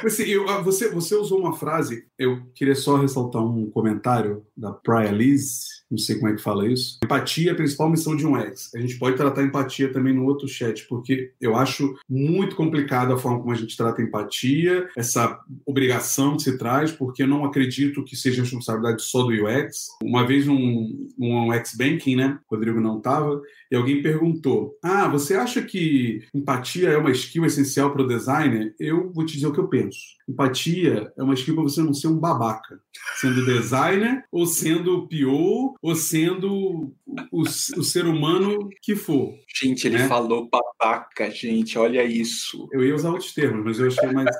[0.03, 4.71] Assim, eu, ah, você, você usou uma frase, eu queria só ressaltar um comentário da
[4.71, 6.99] Priya Liz, não sei como é que fala isso.
[7.03, 8.69] Empatia é a principal missão de um ex.
[8.75, 13.17] A gente pode tratar empatia também no outro chat, porque eu acho muito complicado a
[13.17, 18.03] forma como a gente trata empatia, essa obrigação que se traz, porque eu não acredito
[18.03, 19.87] que seja responsabilidade só do UX.
[20.03, 22.39] Uma vez um, um UX Banking, né?
[22.49, 27.45] O Rodrigo não estava, e alguém perguntou: Ah, você acha que empatia é uma skill
[27.45, 28.73] essencial para o designer?
[28.79, 29.99] Eu vou te dizer o que eu penso.
[30.27, 32.79] Empatia é uma skill para você não ser um babaca,
[33.19, 36.95] sendo designer, ou sendo PO, ou sendo o,
[37.31, 39.33] o, o ser humano que for.
[39.55, 40.07] Gente, ele né?
[40.07, 42.67] falou babaca, gente, olha isso.
[42.71, 44.35] Eu ia usar outros termos, mas eu achei mais.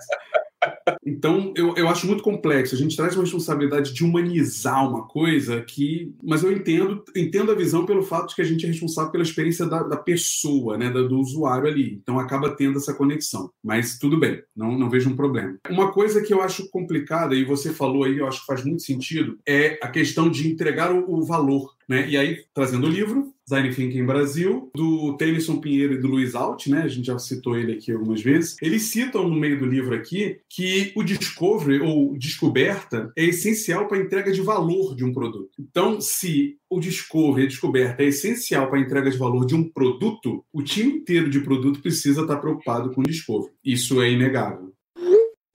[1.05, 2.75] Então, eu, eu acho muito complexo.
[2.75, 6.13] A gente traz uma responsabilidade de humanizar uma coisa que.
[6.23, 9.23] Mas eu entendo, entendo a visão pelo fato de que a gente é responsável pela
[9.23, 11.99] experiência da, da pessoa, né, do usuário ali.
[12.01, 13.49] Então, acaba tendo essa conexão.
[13.63, 15.57] Mas tudo bem, não, não vejo um problema.
[15.69, 18.81] Uma coisa que eu acho complicada, e você falou aí, eu acho que faz muito
[18.81, 22.07] sentido, é a questão de entregar o, o valor Né?
[22.07, 26.67] E aí, trazendo o livro, Design Thinking Brasil, do Tennyson Pinheiro e do Luiz Alt,
[26.67, 26.83] né?
[26.83, 28.55] A gente já citou ele aqui algumas vezes.
[28.61, 33.97] Eles citam no meio do livro aqui que o discovery ou descoberta é essencial para
[33.97, 35.49] a entrega de valor de um produto.
[35.59, 39.67] Então, se o discovery, a descoberta é essencial para a entrega de valor de um
[39.67, 43.53] produto, o time inteiro de produto precisa estar preocupado com o discovery.
[43.63, 44.73] Isso é inegável.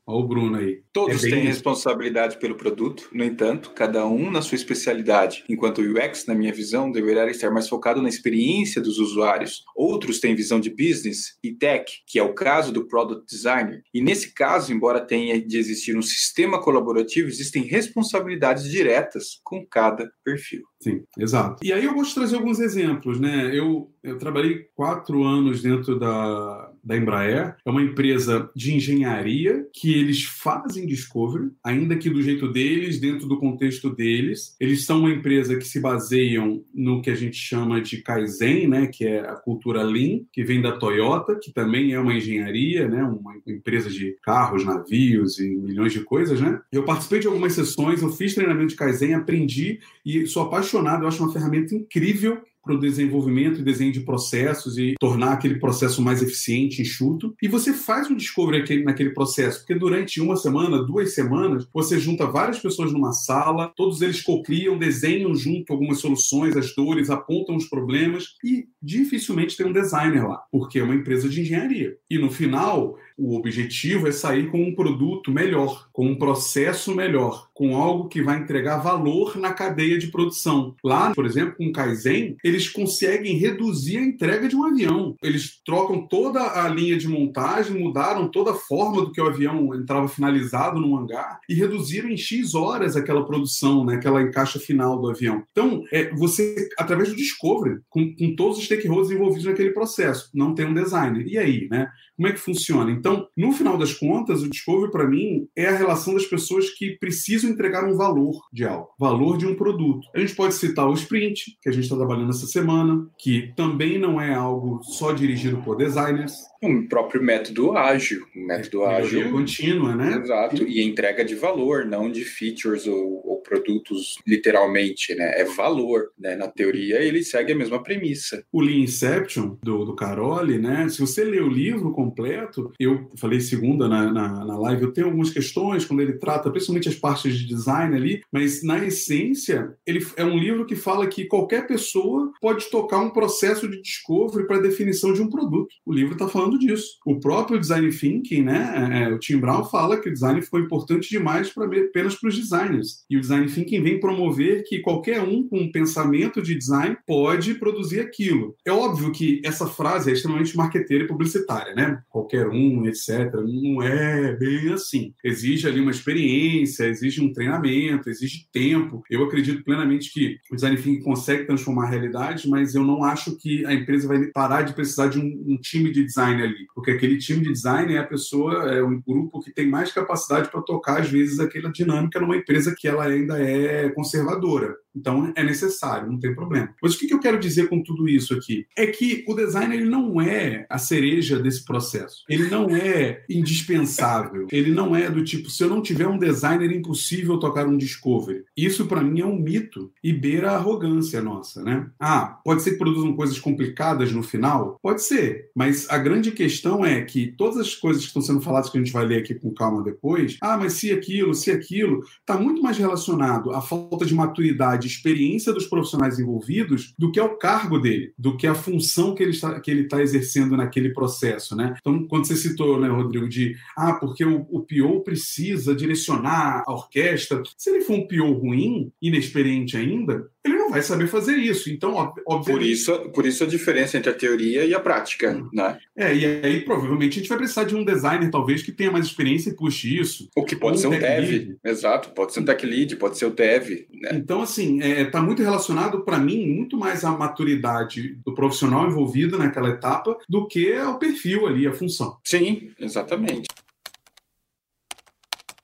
[0.07, 0.83] Olha o Bruno aí.
[0.93, 5.45] Todos é têm responsabilidade pelo produto, no entanto, cada um na sua especialidade.
[5.49, 9.64] Enquanto o UX, na minha visão, deverá estar mais focado na experiência dos usuários.
[9.75, 13.83] Outros têm visão de business e tech, que é o caso do product designer.
[13.95, 20.11] E nesse caso, embora tenha de existir um sistema colaborativo, existem responsabilidades diretas com cada
[20.23, 20.62] perfil.
[20.81, 21.64] Sim, exato.
[21.64, 23.51] E aí eu gosto de trazer alguns exemplos, né?
[23.55, 27.57] Eu, eu trabalhei quatro anos dentro da, da Embraer.
[27.64, 33.27] É uma empresa de engenharia que eles fazem discovery, ainda que do jeito deles, dentro
[33.27, 34.57] do contexto deles.
[34.61, 38.87] Eles são uma empresa que se baseiam no que a gente chama de Kaizen, né?
[38.87, 43.03] Que é a cultura Lean, que vem da Toyota, que também é uma engenharia, né?
[43.05, 46.61] Uma empresa de carros, navios e milhões de coisas, né?
[46.73, 51.09] Eu participei de algumas sessões, eu fiz treinamento de Kaizen, aprendi e sou apaixonado eu
[51.09, 56.00] acho uma ferramenta incrível para o desenvolvimento e desenho de processos e tornar aquele processo
[56.00, 57.35] mais eficiente, enxuto.
[57.42, 62.27] E você faz um discovery naquele processo, porque durante uma semana, duas semanas, você junta
[62.27, 67.68] várias pessoas numa sala, todos eles cocriam, desenham junto algumas soluções, as dores, apontam os
[67.68, 71.96] problemas e dificilmente tem um designer lá, porque é uma empresa de engenharia.
[72.11, 77.48] E no final, o objetivo é sair com um produto melhor, com um processo melhor,
[77.55, 80.74] com algo que vai entregar valor na cadeia de produção.
[80.83, 85.14] Lá, por exemplo, com o Kaizen, eles conseguem reduzir a entrega de um avião.
[85.22, 89.74] Eles trocam toda a linha de montagem, mudaram toda a forma do que o avião
[89.74, 95.00] entrava finalizado no hangar e reduziram em X horas aquela produção, né, aquela encaixa final
[95.00, 95.42] do avião.
[95.53, 100.55] Então, é, você, através do Discovery, com, com todos os stakeholders envolvidos naquele processo, não
[100.55, 101.27] tem um designer.
[101.27, 101.88] E aí, né?
[102.16, 102.90] Como é que funciona?
[102.90, 106.96] Então, no final das contas, o Discovery, para mim, é a relação das pessoas que
[106.98, 110.07] precisam entregar um valor de algo, valor de um produto.
[110.14, 113.98] A gente pode citar o Sprint, que a gente está trabalhando essa semana, que também
[113.98, 116.35] não é algo só dirigido por designers.
[116.62, 118.24] O próprio método ágil.
[118.35, 119.31] Método é, ágil.
[119.31, 120.20] contínua, né?
[120.22, 120.62] Exato.
[120.62, 125.40] E entrega de valor, não de features ou, ou produtos literalmente, né?
[125.40, 126.11] É valor.
[126.18, 126.35] Né?
[126.37, 128.44] Na teoria, ele segue a mesma premissa.
[128.50, 130.88] O Lean Inception, do, do Caroli, né?
[130.88, 135.07] Se você ler o livro completo, eu falei segunda na, na, na live, eu tenho
[135.07, 140.05] algumas questões quando ele trata, principalmente as partes de design ali, mas na essência, ele
[140.17, 144.61] é um livro que fala que qualquer pessoa pode tocar um processo de discovery para
[144.61, 145.75] definição de um produto.
[145.85, 146.99] O livro está falando disso.
[147.07, 148.90] O próprio design thinking, né?
[148.93, 152.29] É, é, o Tim Brown fala que o design ficou importante demais para apenas para
[152.29, 153.05] os designers.
[153.09, 157.55] E o design thinking vem promover que qualquer um com um pensamento de design pode
[157.55, 158.55] produzir aquilo.
[158.67, 161.93] É óbvio que essa frase é extremamente marqueteira e publicitária, né?
[162.09, 163.33] Qualquer um, etc.
[163.35, 165.12] Não é bem assim.
[165.24, 169.02] Exige ali uma experiência, exige um treinamento, exige tempo.
[169.11, 173.37] Eu acredito plenamente que o design thinking consegue transformar a realidade, mas eu não acho
[173.37, 176.90] que a empresa vai parar de precisar de um, um time de design ali, porque
[176.90, 180.62] aquele time de design é a pessoa, é um grupo que tem mais capacidade para
[180.62, 184.74] tocar às vezes aquela dinâmica numa empresa que ela ainda é conservadora.
[184.94, 186.74] Então é necessário, não tem problema.
[186.83, 188.66] Mas o que eu quero dizer com tudo isso aqui?
[188.76, 192.24] É que o design ele não é a cereja desse processo.
[192.28, 194.46] Ele não é indispensável.
[194.50, 197.76] Ele não é do tipo, se eu não tiver um designer, é impossível tocar um
[197.76, 198.44] discovery.
[198.57, 201.87] Isso para mim é um mito e beira a arrogância nossa, né?
[201.98, 204.78] Ah, pode ser que produzam coisas complicadas no final?
[204.83, 205.50] Pode ser.
[205.54, 208.80] Mas a grande questão é que todas as coisas que estão sendo faladas que a
[208.80, 212.62] gente vai ler aqui com calma depois, ah, mas se aquilo, se aquilo, está muito
[212.62, 217.79] mais relacionado à falta de maturidade de experiência dos profissionais envolvidos do que ao cargo
[217.79, 221.75] dele, do que a função que ele está, que ele está exercendo naquele processo, né?
[221.81, 226.73] Então, quando você citou, né, Rodrigo, de ah, porque o, o PO precisa direcionar a
[226.73, 231.70] orquestra, se ele for um PO ruim, inexperiente ainda, ele vai saber fazer isso.
[231.70, 232.44] Então, obviamente...
[232.44, 235.48] Por isso, por isso a diferença entre a teoria e a prática, hum.
[235.52, 235.78] né?
[235.96, 239.06] É, e aí provavelmente a gente vai precisar de um designer, talvez, que tenha mais
[239.06, 240.28] experiência e puxe isso.
[240.37, 241.56] O que pode ser um dev, lead.
[241.64, 242.10] exato.
[242.10, 243.87] Pode ser um tech lead, pode ser o dev.
[243.92, 244.10] Né?
[244.14, 248.87] Então, assim, está é, tá muito relacionado, para mim, muito mais à maturidade do profissional
[248.87, 252.18] envolvido naquela etapa do que ao perfil ali, a função.
[252.24, 253.46] Sim, exatamente.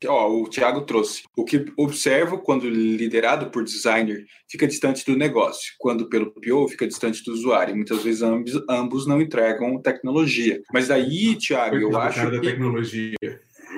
[0.07, 1.25] Ó, o Thiago trouxe.
[1.37, 6.87] O que observo quando liderado por designer fica distante do negócio, quando pelo PO fica
[6.87, 7.77] distante do usuário.
[7.77, 10.61] Muitas vezes ambos, ambos não entregam tecnologia.
[10.73, 12.41] Mas daí, Thiago, eu acho que...
[12.41, 13.17] tecnologia.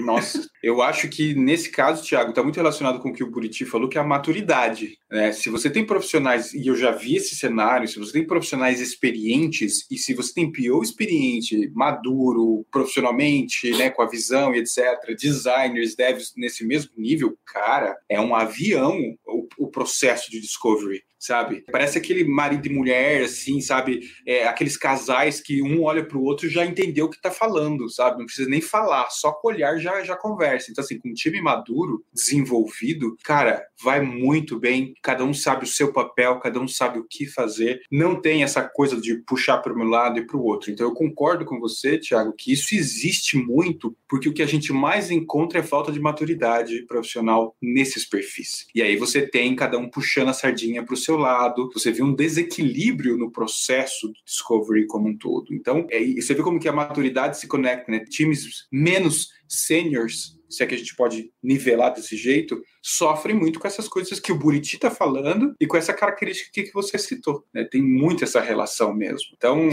[0.05, 3.65] Nossa, eu acho que nesse caso, Thiago, está muito relacionado com o que o Buriti
[3.65, 4.99] falou, que é a maturidade.
[5.11, 5.33] Né?
[5.33, 9.87] Se você tem profissionais, e eu já vi esse cenário, se você tem profissionais experientes,
[9.91, 15.97] e se você tem PO experiente, maduro, profissionalmente, né, com a visão e etc., designers,
[15.97, 21.65] devs nesse mesmo nível, cara, é um avião o, o processo de discovery sabe?
[21.71, 24.01] Parece aquele marido e mulher, assim, sabe?
[24.27, 27.31] É, aqueles casais que um olha para o outro e já entendeu o que está
[27.31, 28.19] falando, sabe?
[28.19, 30.52] Não precisa nem falar, só com olhar já, já conversa.
[30.71, 34.95] Então, assim, com um time maduro, desenvolvido, cara, vai muito bem.
[35.03, 37.83] Cada um sabe o seu papel, cada um sabe o que fazer.
[37.91, 40.71] Não tem essa coisa de puxar para meu lado e para o outro.
[40.71, 44.73] Então, eu concordo com você, Thiago, que isso existe muito, porque o que a gente
[44.73, 48.67] mais encontra é falta de maturidade profissional nesses perfis.
[48.75, 51.93] E aí você tem cada um puxando a sardinha para o seu seu lado, você
[51.93, 55.55] vê um desequilíbrio no processo do discovery como um todo.
[55.55, 58.01] Então, é, você vê como que a maturidade se conecta, né?
[58.01, 63.67] Times menos seniors se é que a gente pode nivelar desse jeito, sofrem muito com
[63.67, 67.45] essas coisas que o Buriti está falando e com essa característica que você citou.
[67.55, 67.65] Né?
[67.65, 69.29] Tem muito essa relação mesmo.
[69.37, 69.69] Então,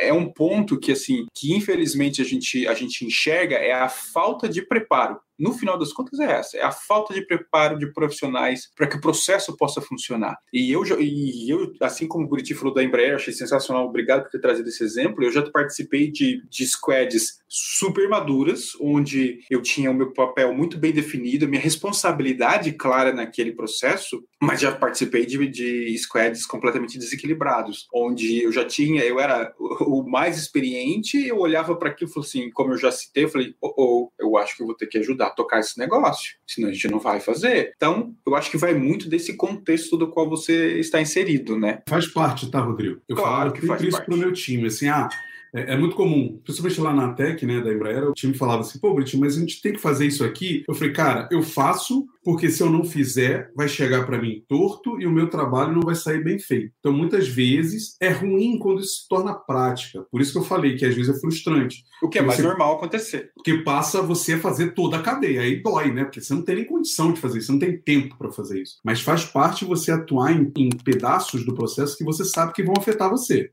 [0.00, 4.48] é um ponto que, assim, que infelizmente a gente, a gente enxerga é a falta
[4.48, 8.70] de preparo no final das contas é essa, é a falta de preparo de profissionais
[8.74, 10.36] para que o processo possa funcionar.
[10.52, 14.30] E eu, e eu assim como o Buriti falou da Embraer, achei sensacional, obrigado por
[14.30, 19.90] ter trazido esse exemplo, eu já participei de, de squads super maduras, onde eu tinha
[19.90, 25.46] o meu papel muito bem definido, minha responsabilidade clara naquele processo, mas já participei de,
[25.48, 31.76] de squads completamente desequilibrados, onde eu já tinha, eu era o mais experiente, eu olhava
[31.76, 34.56] para aquilo e falei assim, como eu já citei, eu falei, oh, oh, eu acho
[34.56, 37.20] que eu vou ter que ajudar a tocar esse negócio, senão a gente não vai
[37.20, 37.72] fazer.
[37.76, 41.82] Então, eu acho que vai muito desse contexto do qual você está inserido, né?
[41.88, 43.00] Faz parte, tá, Rodrigo?
[43.08, 44.06] Eu claro falo que faz isso parte.
[44.06, 45.08] pro meu time, assim, ah,
[45.54, 48.78] é, é, muito comum, principalmente lá na Tech, né, da Embraer, o time falava assim,
[48.78, 50.64] pô, Britinho, mas a gente tem que fazer isso aqui.
[50.68, 55.00] Eu falei, cara, eu faço porque se eu não fizer, vai chegar para mim torto
[55.00, 56.74] e o meu trabalho não vai sair bem feito.
[56.78, 60.04] Então, muitas vezes, é ruim quando isso se torna prática.
[60.10, 61.84] Por isso que eu falei que às vezes é frustrante.
[62.02, 62.42] O que é mais você...
[62.46, 63.30] normal acontecer.
[63.34, 65.40] Porque passa você a fazer toda a cadeia.
[65.40, 66.04] Aí dói, né?
[66.04, 68.60] Porque você não tem nem condição de fazer isso, você não tem tempo para fazer
[68.60, 68.76] isso.
[68.84, 72.74] Mas faz parte você atuar em, em pedaços do processo que você sabe que vão
[72.76, 73.50] afetar você.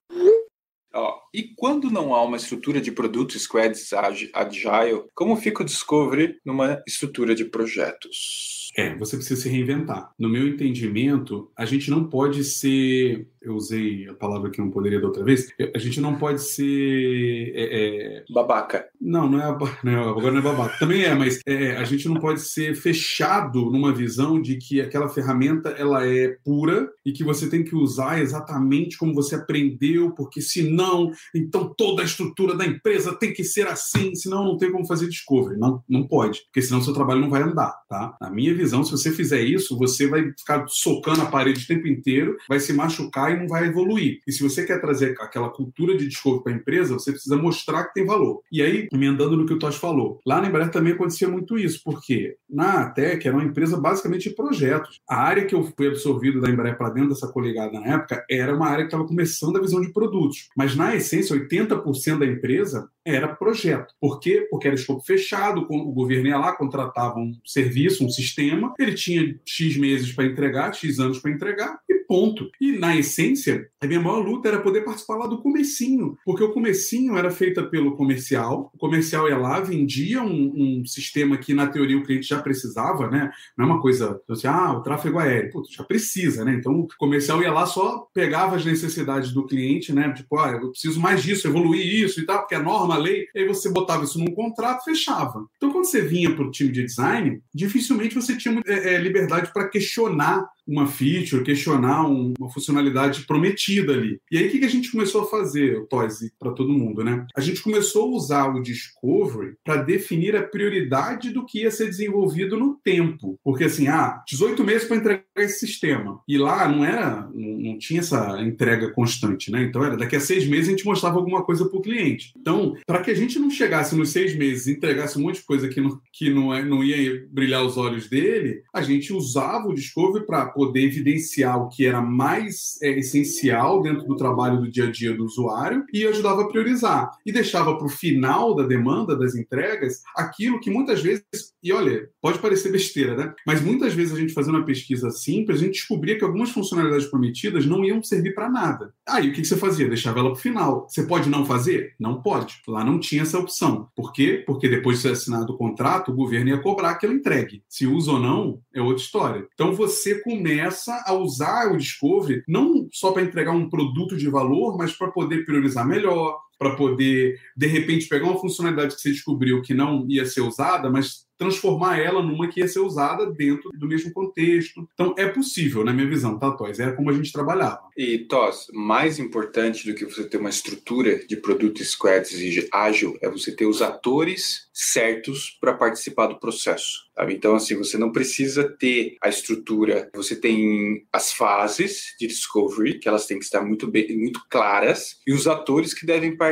[1.34, 6.82] E quando não há uma estrutura de produtos squads agile, como fica o discovery numa
[6.88, 8.65] estrutura de projetos?
[8.76, 10.12] É, você precisa se reinventar.
[10.20, 13.28] No meu entendimento, a gente não pode ser.
[13.42, 15.48] Eu usei a palavra que não poderia da outra vez.
[15.74, 17.54] A gente não pode ser.
[17.56, 18.26] É, é...
[18.30, 18.86] Babaca.
[19.00, 20.78] Não, não é, não, agora não é babaca.
[20.80, 25.08] Também é, mas é, a gente não pode ser fechado numa visão de que aquela
[25.08, 30.42] ferramenta ela é pura e que você tem que usar exatamente como você aprendeu, porque
[30.42, 34.88] senão, então toda a estrutura da empresa tem que ser assim, senão não tem como
[34.88, 35.58] fazer discovery.
[35.58, 38.18] Não, não pode, porque senão seu trabalho não vai andar, tá?
[38.20, 41.68] Na minha visão, visão, se você fizer isso, você vai ficar socando a parede o
[41.68, 44.20] tempo inteiro, vai se machucar e não vai evoluir.
[44.28, 47.86] E se você quer trazer aquela cultura de desconto para a empresa, você precisa mostrar
[47.86, 48.42] que tem valor.
[48.52, 51.82] E aí, emendando no que o Tosh falou, lá na Embraer também acontecia muito isso,
[51.84, 55.00] porque na Tech era uma empresa basicamente de projetos.
[55.08, 58.56] A área que eu fui absorvido da Embraer para dentro dessa coligada na época era
[58.56, 60.50] uma área que estava começando a visão de produtos.
[60.58, 63.94] Mas na essência, 80% da empresa era projeto.
[64.02, 64.48] Por quê?
[64.50, 69.40] Porque era escopo fechado, o governo ia lá, contratava um serviço, um sistema, ele tinha
[69.46, 72.50] X meses para entregar, X anos para entregar, e ponto.
[72.62, 76.54] E na essência, a minha maior luta era poder participar lá do comecinho, porque o
[76.54, 81.68] comecinho era feita pelo comercial, o comercial ia lá, vendia um, um sistema que na
[81.68, 83.30] teoria o cliente já precisava, né?
[83.58, 86.56] Não é uma coisa assim, ah, o tráfego aéreo, já precisa, né?
[86.58, 90.14] Então o comercial ia lá só pegava as necessidades do cliente, né?
[90.14, 93.46] Tipo, ah, eu preciso mais disso, evoluir isso e tal, porque é norma lei, aí
[93.46, 95.46] você botava isso num contrato, fechava.
[95.58, 99.52] Então, quando você vinha para o time de design, dificilmente você tinha é, é, liberdade
[99.52, 104.20] para questionar uma feature, questionar um, uma funcionalidade prometida ali.
[104.32, 107.04] E aí, o que, que a gente começou a fazer, o Toys, para todo mundo,
[107.04, 107.26] né?
[107.36, 111.86] A gente começou a usar o Discovery para definir a prioridade do que ia ser
[111.86, 113.40] desenvolvido no tempo.
[113.44, 116.20] Porque, assim, ah, 18 meses para entregar esse sistema.
[116.28, 119.64] E lá não era, não, não, tinha essa entrega constante, né?
[119.64, 122.34] Então, era daqui a seis meses a gente mostrava alguma coisa para o cliente.
[122.38, 125.44] Então, para que a gente não chegasse nos seis meses e entregasse um monte de
[125.46, 129.68] coisa que não, que não, é, não ia brilhar os olhos dele, a gente usava
[129.68, 134.72] o Discovery para poder evidenciar o que era mais é, essencial dentro do trabalho do
[134.72, 137.12] dia a dia do usuário e ajudava a priorizar.
[137.26, 141.26] E deixava para o final da demanda das entregas aquilo que muitas vezes,
[141.62, 143.34] e olha, pode parecer besteira, né?
[143.46, 147.08] Mas muitas vezes a gente fazendo uma pesquisa simples, a gente descobria que algumas funcionalidades
[147.08, 148.94] prometidas não iam servir para nada.
[149.08, 149.90] Aí o que, você fazia?
[149.90, 150.88] Deixava ela para o final.
[150.90, 151.94] Você pode não fazer?
[152.00, 152.62] Não pode.
[152.68, 153.90] Lá não tinha essa opção.
[153.96, 154.44] Por quê?
[154.46, 157.64] Porque depois de ser assinado o contrato, o governo ia cobrar que ela entregue.
[157.68, 159.48] Se usa ou não, é outra história.
[159.54, 164.78] Então você começa a usar o Discovery não só para entregar um produto de valor,
[164.78, 169.62] mas para poder priorizar melhor, para poder, de repente, pegar uma funcionalidade que você descobriu
[169.62, 173.88] que não ia ser usada, mas transformar ela numa que ia ser usada dentro do
[173.88, 174.88] mesmo contexto.
[174.94, 176.80] Então, é possível, na minha visão, tá, Toys?
[176.80, 177.82] Era como a gente trabalhava.
[177.98, 183.18] E, Tos, mais importante do que você ter uma estrutura de produto squads e ágil
[183.22, 187.06] é você ter os atores certos para participar do processo.
[187.16, 187.34] Sabe?
[187.34, 193.08] Então, assim, você não precisa ter a estrutura, você tem as fases de discovery, que
[193.08, 196.45] elas têm que estar muito, bem, muito claras, e os atores que devem participar.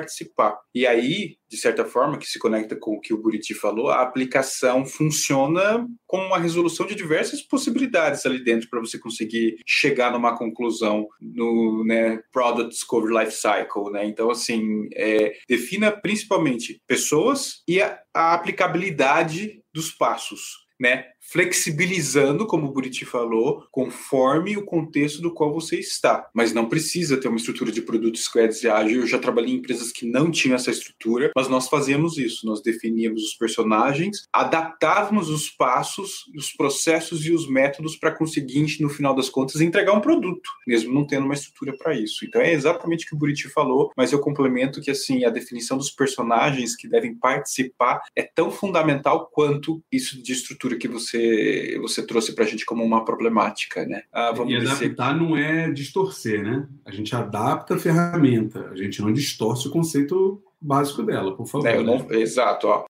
[0.74, 4.02] E aí, de certa forma, que se conecta com o que o Buriti falou, a
[4.02, 10.38] aplicação funciona como uma resolução de diversas possibilidades ali dentro para você conseguir chegar numa
[10.38, 13.92] conclusão no né, Product Discovery Life Cycle.
[13.92, 14.06] Né?
[14.06, 20.64] Então, assim, é, defina principalmente pessoas e a, a aplicabilidade dos passos.
[20.80, 21.06] Né?
[21.32, 26.30] Flexibilizando, como o Buriti falou, conforme o contexto do qual você está.
[26.34, 29.02] Mas não precisa ter uma estrutura de produtos squads e ágil.
[29.02, 32.46] Eu já trabalhei em empresas que não tinham essa estrutura, mas nós fazíamos isso.
[32.46, 38.90] Nós definíamos os personagens, adaptávamos os passos, os processos e os métodos para conseguir, no
[38.90, 42.26] final das contas, entregar um produto, mesmo não tendo uma estrutura para isso.
[42.26, 45.78] Então é exatamente o que o Buriti falou, mas eu complemento que assim a definição
[45.78, 51.78] dos personagens que devem participar é tão fundamental quanto isso de estrutura que você você,
[51.80, 54.04] você trouxe para a gente como uma problemática, né?
[54.12, 56.68] Ah, vamos e adaptar não é distorcer, né?
[56.86, 61.68] A gente adapta a ferramenta, a gente não distorce o conceito básico dela, por favor.
[61.68, 62.86] É, não, exato, ó.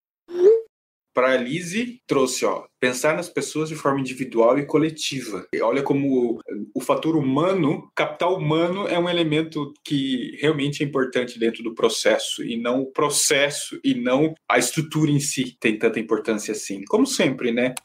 [1.14, 5.46] Para a Lise, trouxe, ó, pensar nas pessoas de forma individual e coletiva.
[5.54, 6.40] E olha como o,
[6.74, 12.44] o fator humano, capital humano, é um elemento que realmente é importante dentro do processo,
[12.44, 16.84] e não o processo, e não a estrutura em si tem tanta importância assim.
[16.86, 17.76] Como sempre, né?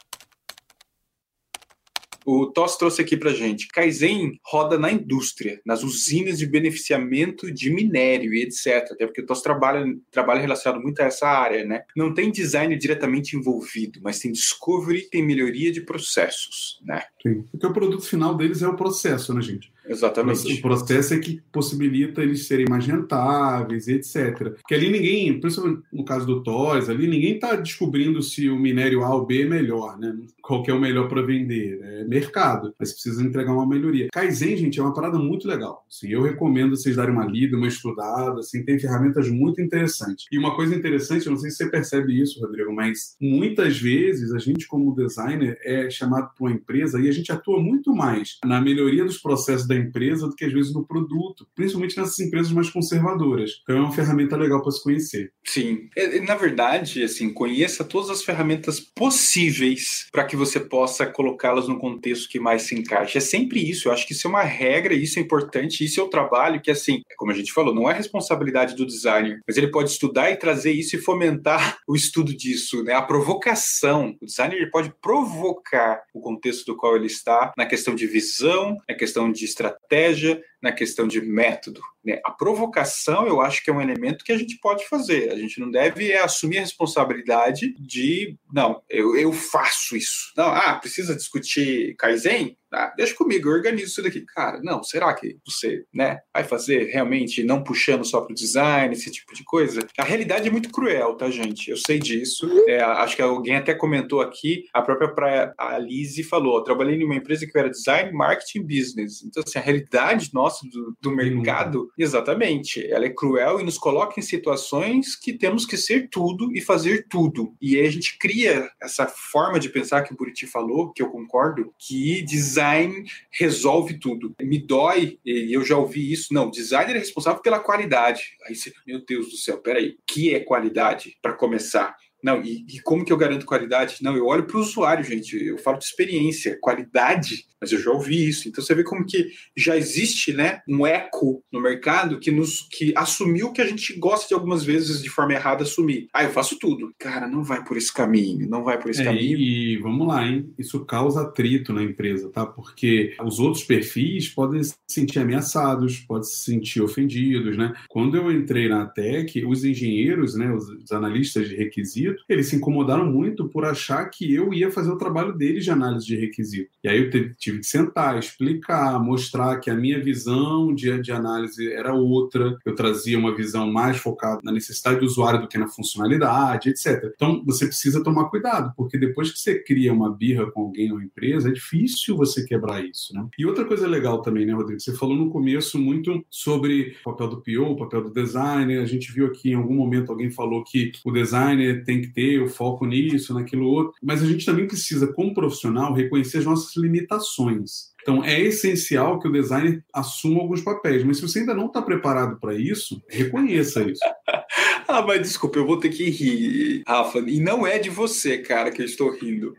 [2.30, 3.68] O Toss trouxe aqui para gente.
[3.68, 8.92] Kaizen roda na indústria, nas usinas de beneficiamento de minério e etc.
[8.92, 11.84] Até porque o Toss trabalha, trabalha relacionado muito a essa área, né?
[11.96, 17.02] Não tem design diretamente envolvido, mas tem discovery, tem melhoria de processos, né?
[17.22, 19.72] Sim, porque o produto final deles é o processo, né, gente?
[19.88, 20.52] Exatamente.
[20.52, 24.52] O processo é que possibilita eles serem mais rentáveis, etc.
[24.54, 29.02] Porque ali ninguém, principalmente no caso do Toys, ali ninguém está descobrindo se o minério
[29.02, 30.16] A ou B é melhor, né?
[30.42, 31.80] Qual que é o melhor para vender.
[31.82, 34.08] É mercado, mas precisa entregar uma melhoria.
[34.12, 35.84] Kaizen, gente, é uma parada muito legal.
[35.90, 40.26] Assim, eu recomendo vocês darem uma lida, uma estudada, assim, tem ferramentas muito interessantes.
[40.30, 44.32] E uma coisa interessante, eu não sei se você percebe isso, Rodrigo, mas muitas vezes
[44.32, 48.38] a gente, como designer, é chamado para uma empresa e a gente atua muito mais
[48.44, 52.52] na melhoria dos processos da empresa do que às vezes no produto, principalmente nessas empresas
[52.52, 53.52] mais conservadoras.
[53.62, 55.32] Então é uma ferramenta legal para se conhecer.
[55.44, 55.88] Sim.
[55.96, 61.78] É, na verdade, assim, conheça todas as ferramentas possíveis para que você possa colocá-las no
[61.78, 63.18] contexto que mais se encaixa.
[63.18, 63.88] É sempre isso.
[63.88, 66.70] Eu acho que isso é uma regra, isso é importante, isso é o trabalho que,
[66.70, 70.36] assim, como a gente falou, não é responsabilidade do designer, mas ele pode estudar e
[70.36, 72.92] trazer isso e fomentar o estudo disso, né?
[72.92, 74.16] A provocação.
[74.20, 78.94] O designer pode provocar o contexto do qual ele está na questão de visão, na
[78.94, 81.80] questão de estratégia estratégia, na questão de método.
[82.04, 82.20] Né?
[82.24, 85.30] A provocação, eu acho que é um elemento que a gente pode fazer.
[85.30, 90.32] A gente não deve assumir a responsabilidade de, não, eu, eu faço isso.
[90.36, 92.56] Não, ah, precisa discutir Kaizen?
[92.72, 94.20] Ah, deixa comigo, eu organizo isso daqui.
[94.26, 98.94] Cara, não, será que você né, vai fazer realmente não puxando só para o design,
[98.94, 99.86] esse tipo de coisa?
[99.96, 101.70] A realidade é muito cruel, tá, gente?
[101.70, 102.46] Eu sei disso.
[102.68, 107.04] É, acho que alguém até comentou aqui, a própria pra, a Lizzie falou: trabalhei em
[107.04, 109.22] uma empresa que era design, marketing business.
[109.22, 113.76] Então, assim, a realidade nossa nosso do, do mercado, exatamente, ela é cruel e nos
[113.76, 117.54] coloca em situações que temos que ser tudo e fazer tudo.
[117.60, 121.10] E aí a gente cria essa forma de pensar que o Buriti falou, que eu
[121.10, 124.34] concordo, que design resolve tudo.
[124.40, 128.36] Me dói, e eu já ouvi isso, não, designer é responsável pela qualidade.
[128.46, 131.94] Aí você, meu Deus do céu, peraí, que é qualidade para começar?
[132.22, 133.98] Não, e, e, como que eu garanto qualidade?
[134.02, 135.36] Não, eu olho para o usuário, gente.
[135.36, 138.48] Eu falo de experiência, qualidade, mas eu já ouvi isso.
[138.48, 142.92] Então você vê como que já existe, né, um eco no mercado que nos que
[142.96, 146.08] assumiu que a gente gosta de algumas vezes de forma errada assumir.
[146.12, 146.92] Ah, eu faço tudo.
[146.98, 149.38] Cara, não vai por esse caminho, não vai por esse é, caminho.
[149.38, 150.52] E, vamos lá, hein?
[150.58, 152.44] Isso causa atrito na empresa, tá?
[152.44, 157.74] Porque os outros perfis podem se sentir ameaçados, podem se sentir ofendidos, né?
[157.88, 162.48] Quando eu entrei na Tech, os engenheiros, né, os, os analistas de requisitos requisito, eles
[162.48, 166.16] se incomodaram muito por achar que eu ia fazer o trabalho deles de análise de
[166.16, 166.70] requisito.
[166.82, 171.70] E aí eu tive que sentar, explicar, mostrar que a minha visão de, de análise
[171.72, 175.68] era outra, eu trazia uma visão mais focada na necessidade do usuário do que na
[175.68, 177.10] funcionalidade, etc.
[177.14, 181.00] Então você precisa tomar cuidado, porque depois que você cria uma birra com alguém ou
[181.00, 183.14] empresa, é difícil você quebrar isso.
[183.14, 183.26] Né?
[183.38, 184.80] E outra coisa legal também, né, Rodrigo?
[184.80, 188.80] Você falou no começo muito sobre o papel do PO, o papel do designer.
[188.80, 192.42] A gente viu aqui em algum momento alguém falou que o designer tem que ter
[192.42, 196.76] o foco nisso, naquilo outro, mas a gente também precisa, como profissional, reconhecer as nossas
[196.76, 197.92] limitações.
[198.08, 201.82] Então, é essencial que o designer assuma alguns papéis, mas se você ainda não está
[201.82, 204.00] preparado para isso, reconheça isso.
[204.88, 207.18] ah, mas desculpa, eu vou ter que rir, Rafa.
[207.18, 209.54] E não é de você, cara, que eu estou rindo.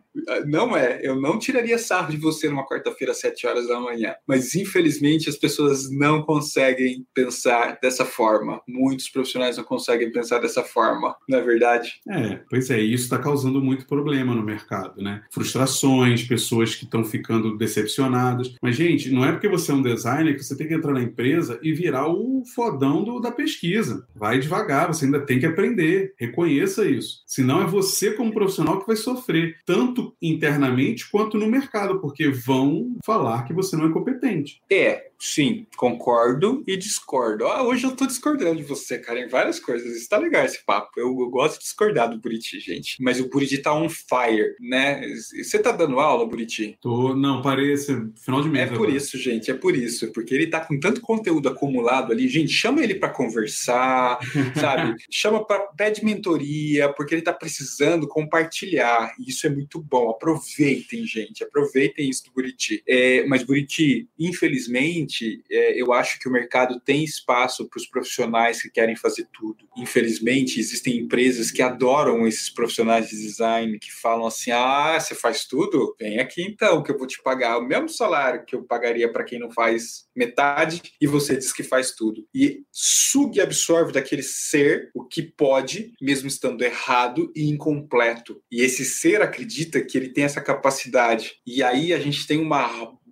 [0.45, 0.99] Não é.
[1.03, 4.15] Eu não tiraria sarro de você numa quarta-feira às sete horas da manhã.
[4.27, 8.61] Mas, infelizmente, as pessoas não conseguem pensar dessa forma.
[8.67, 12.01] Muitos profissionais não conseguem pensar dessa forma, não é verdade?
[12.09, 12.79] É, pois é.
[12.79, 15.23] Isso está causando muito problema no mercado, né?
[15.31, 18.38] Frustrações, pessoas que estão ficando decepcionadas.
[18.61, 21.01] Mas, gente, não é porque você é um designer que você tem que entrar na
[21.01, 24.05] empresa e virar o fodão do, da pesquisa.
[24.15, 26.13] Vai devagar, você ainda tem que aprender.
[26.17, 27.23] Reconheça isso.
[27.25, 29.57] Senão é você, como profissional, que vai sofrer.
[29.65, 34.61] Tanto internamente quanto no mercado, porque vão falar que você não é competente.
[34.69, 37.45] É, Sim, concordo e discordo.
[37.45, 39.97] Ah, hoje eu tô discordando de você, cara, em várias coisas.
[39.97, 40.91] Está legal esse papo.
[40.95, 42.95] Eu, eu, gosto de discordar do Buriti, gente.
[43.01, 45.01] Mas o Buriti tá on fire, né?
[45.43, 46.77] Você tá dando aula, Buriti?
[46.79, 48.63] Tô, não, parei esse final de mês.
[48.63, 48.79] É agora.
[48.79, 50.09] por isso, gente, é por isso.
[50.13, 52.29] Porque ele tá com tanto conteúdo acumulado ali.
[52.29, 54.19] Gente, chama ele para conversar,
[54.57, 54.95] sabe?
[55.11, 59.13] Chama para pede mentoria, porque ele tá precisando compartilhar.
[59.19, 60.09] E isso é muito bom.
[60.11, 61.43] Aproveitem, gente.
[61.43, 62.81] Aproveitem isso do Buriti.
[62.87, 67.87] É, mas, Buriti, infelizmente, Infelizmente, é, eu acho que o mercado tem espaço para os
[67.87, 69.67] profissionais que querem fazer tudo.
[69.75, 75.45] Infelizmente, existem empresas que adoram esses profissionais de design que falam assim: ah, você faz
[75.45, 75.95] tudo?
[75.99, 79.23] Vem aqui então, que eu vou te pagar o mesmo salário que eu pagaria para
[79.23, 82.25] quem não faz metade e você diz que faz tudo.
[82.33, 88.41] E suga e absorve daquele ser o que pode, mesmo estando errado e incompleto.
[88.51, 91.33] E esse ser acredita que ele tem essa capacidade.
[91.45, 92.59] E aí a gente tem uma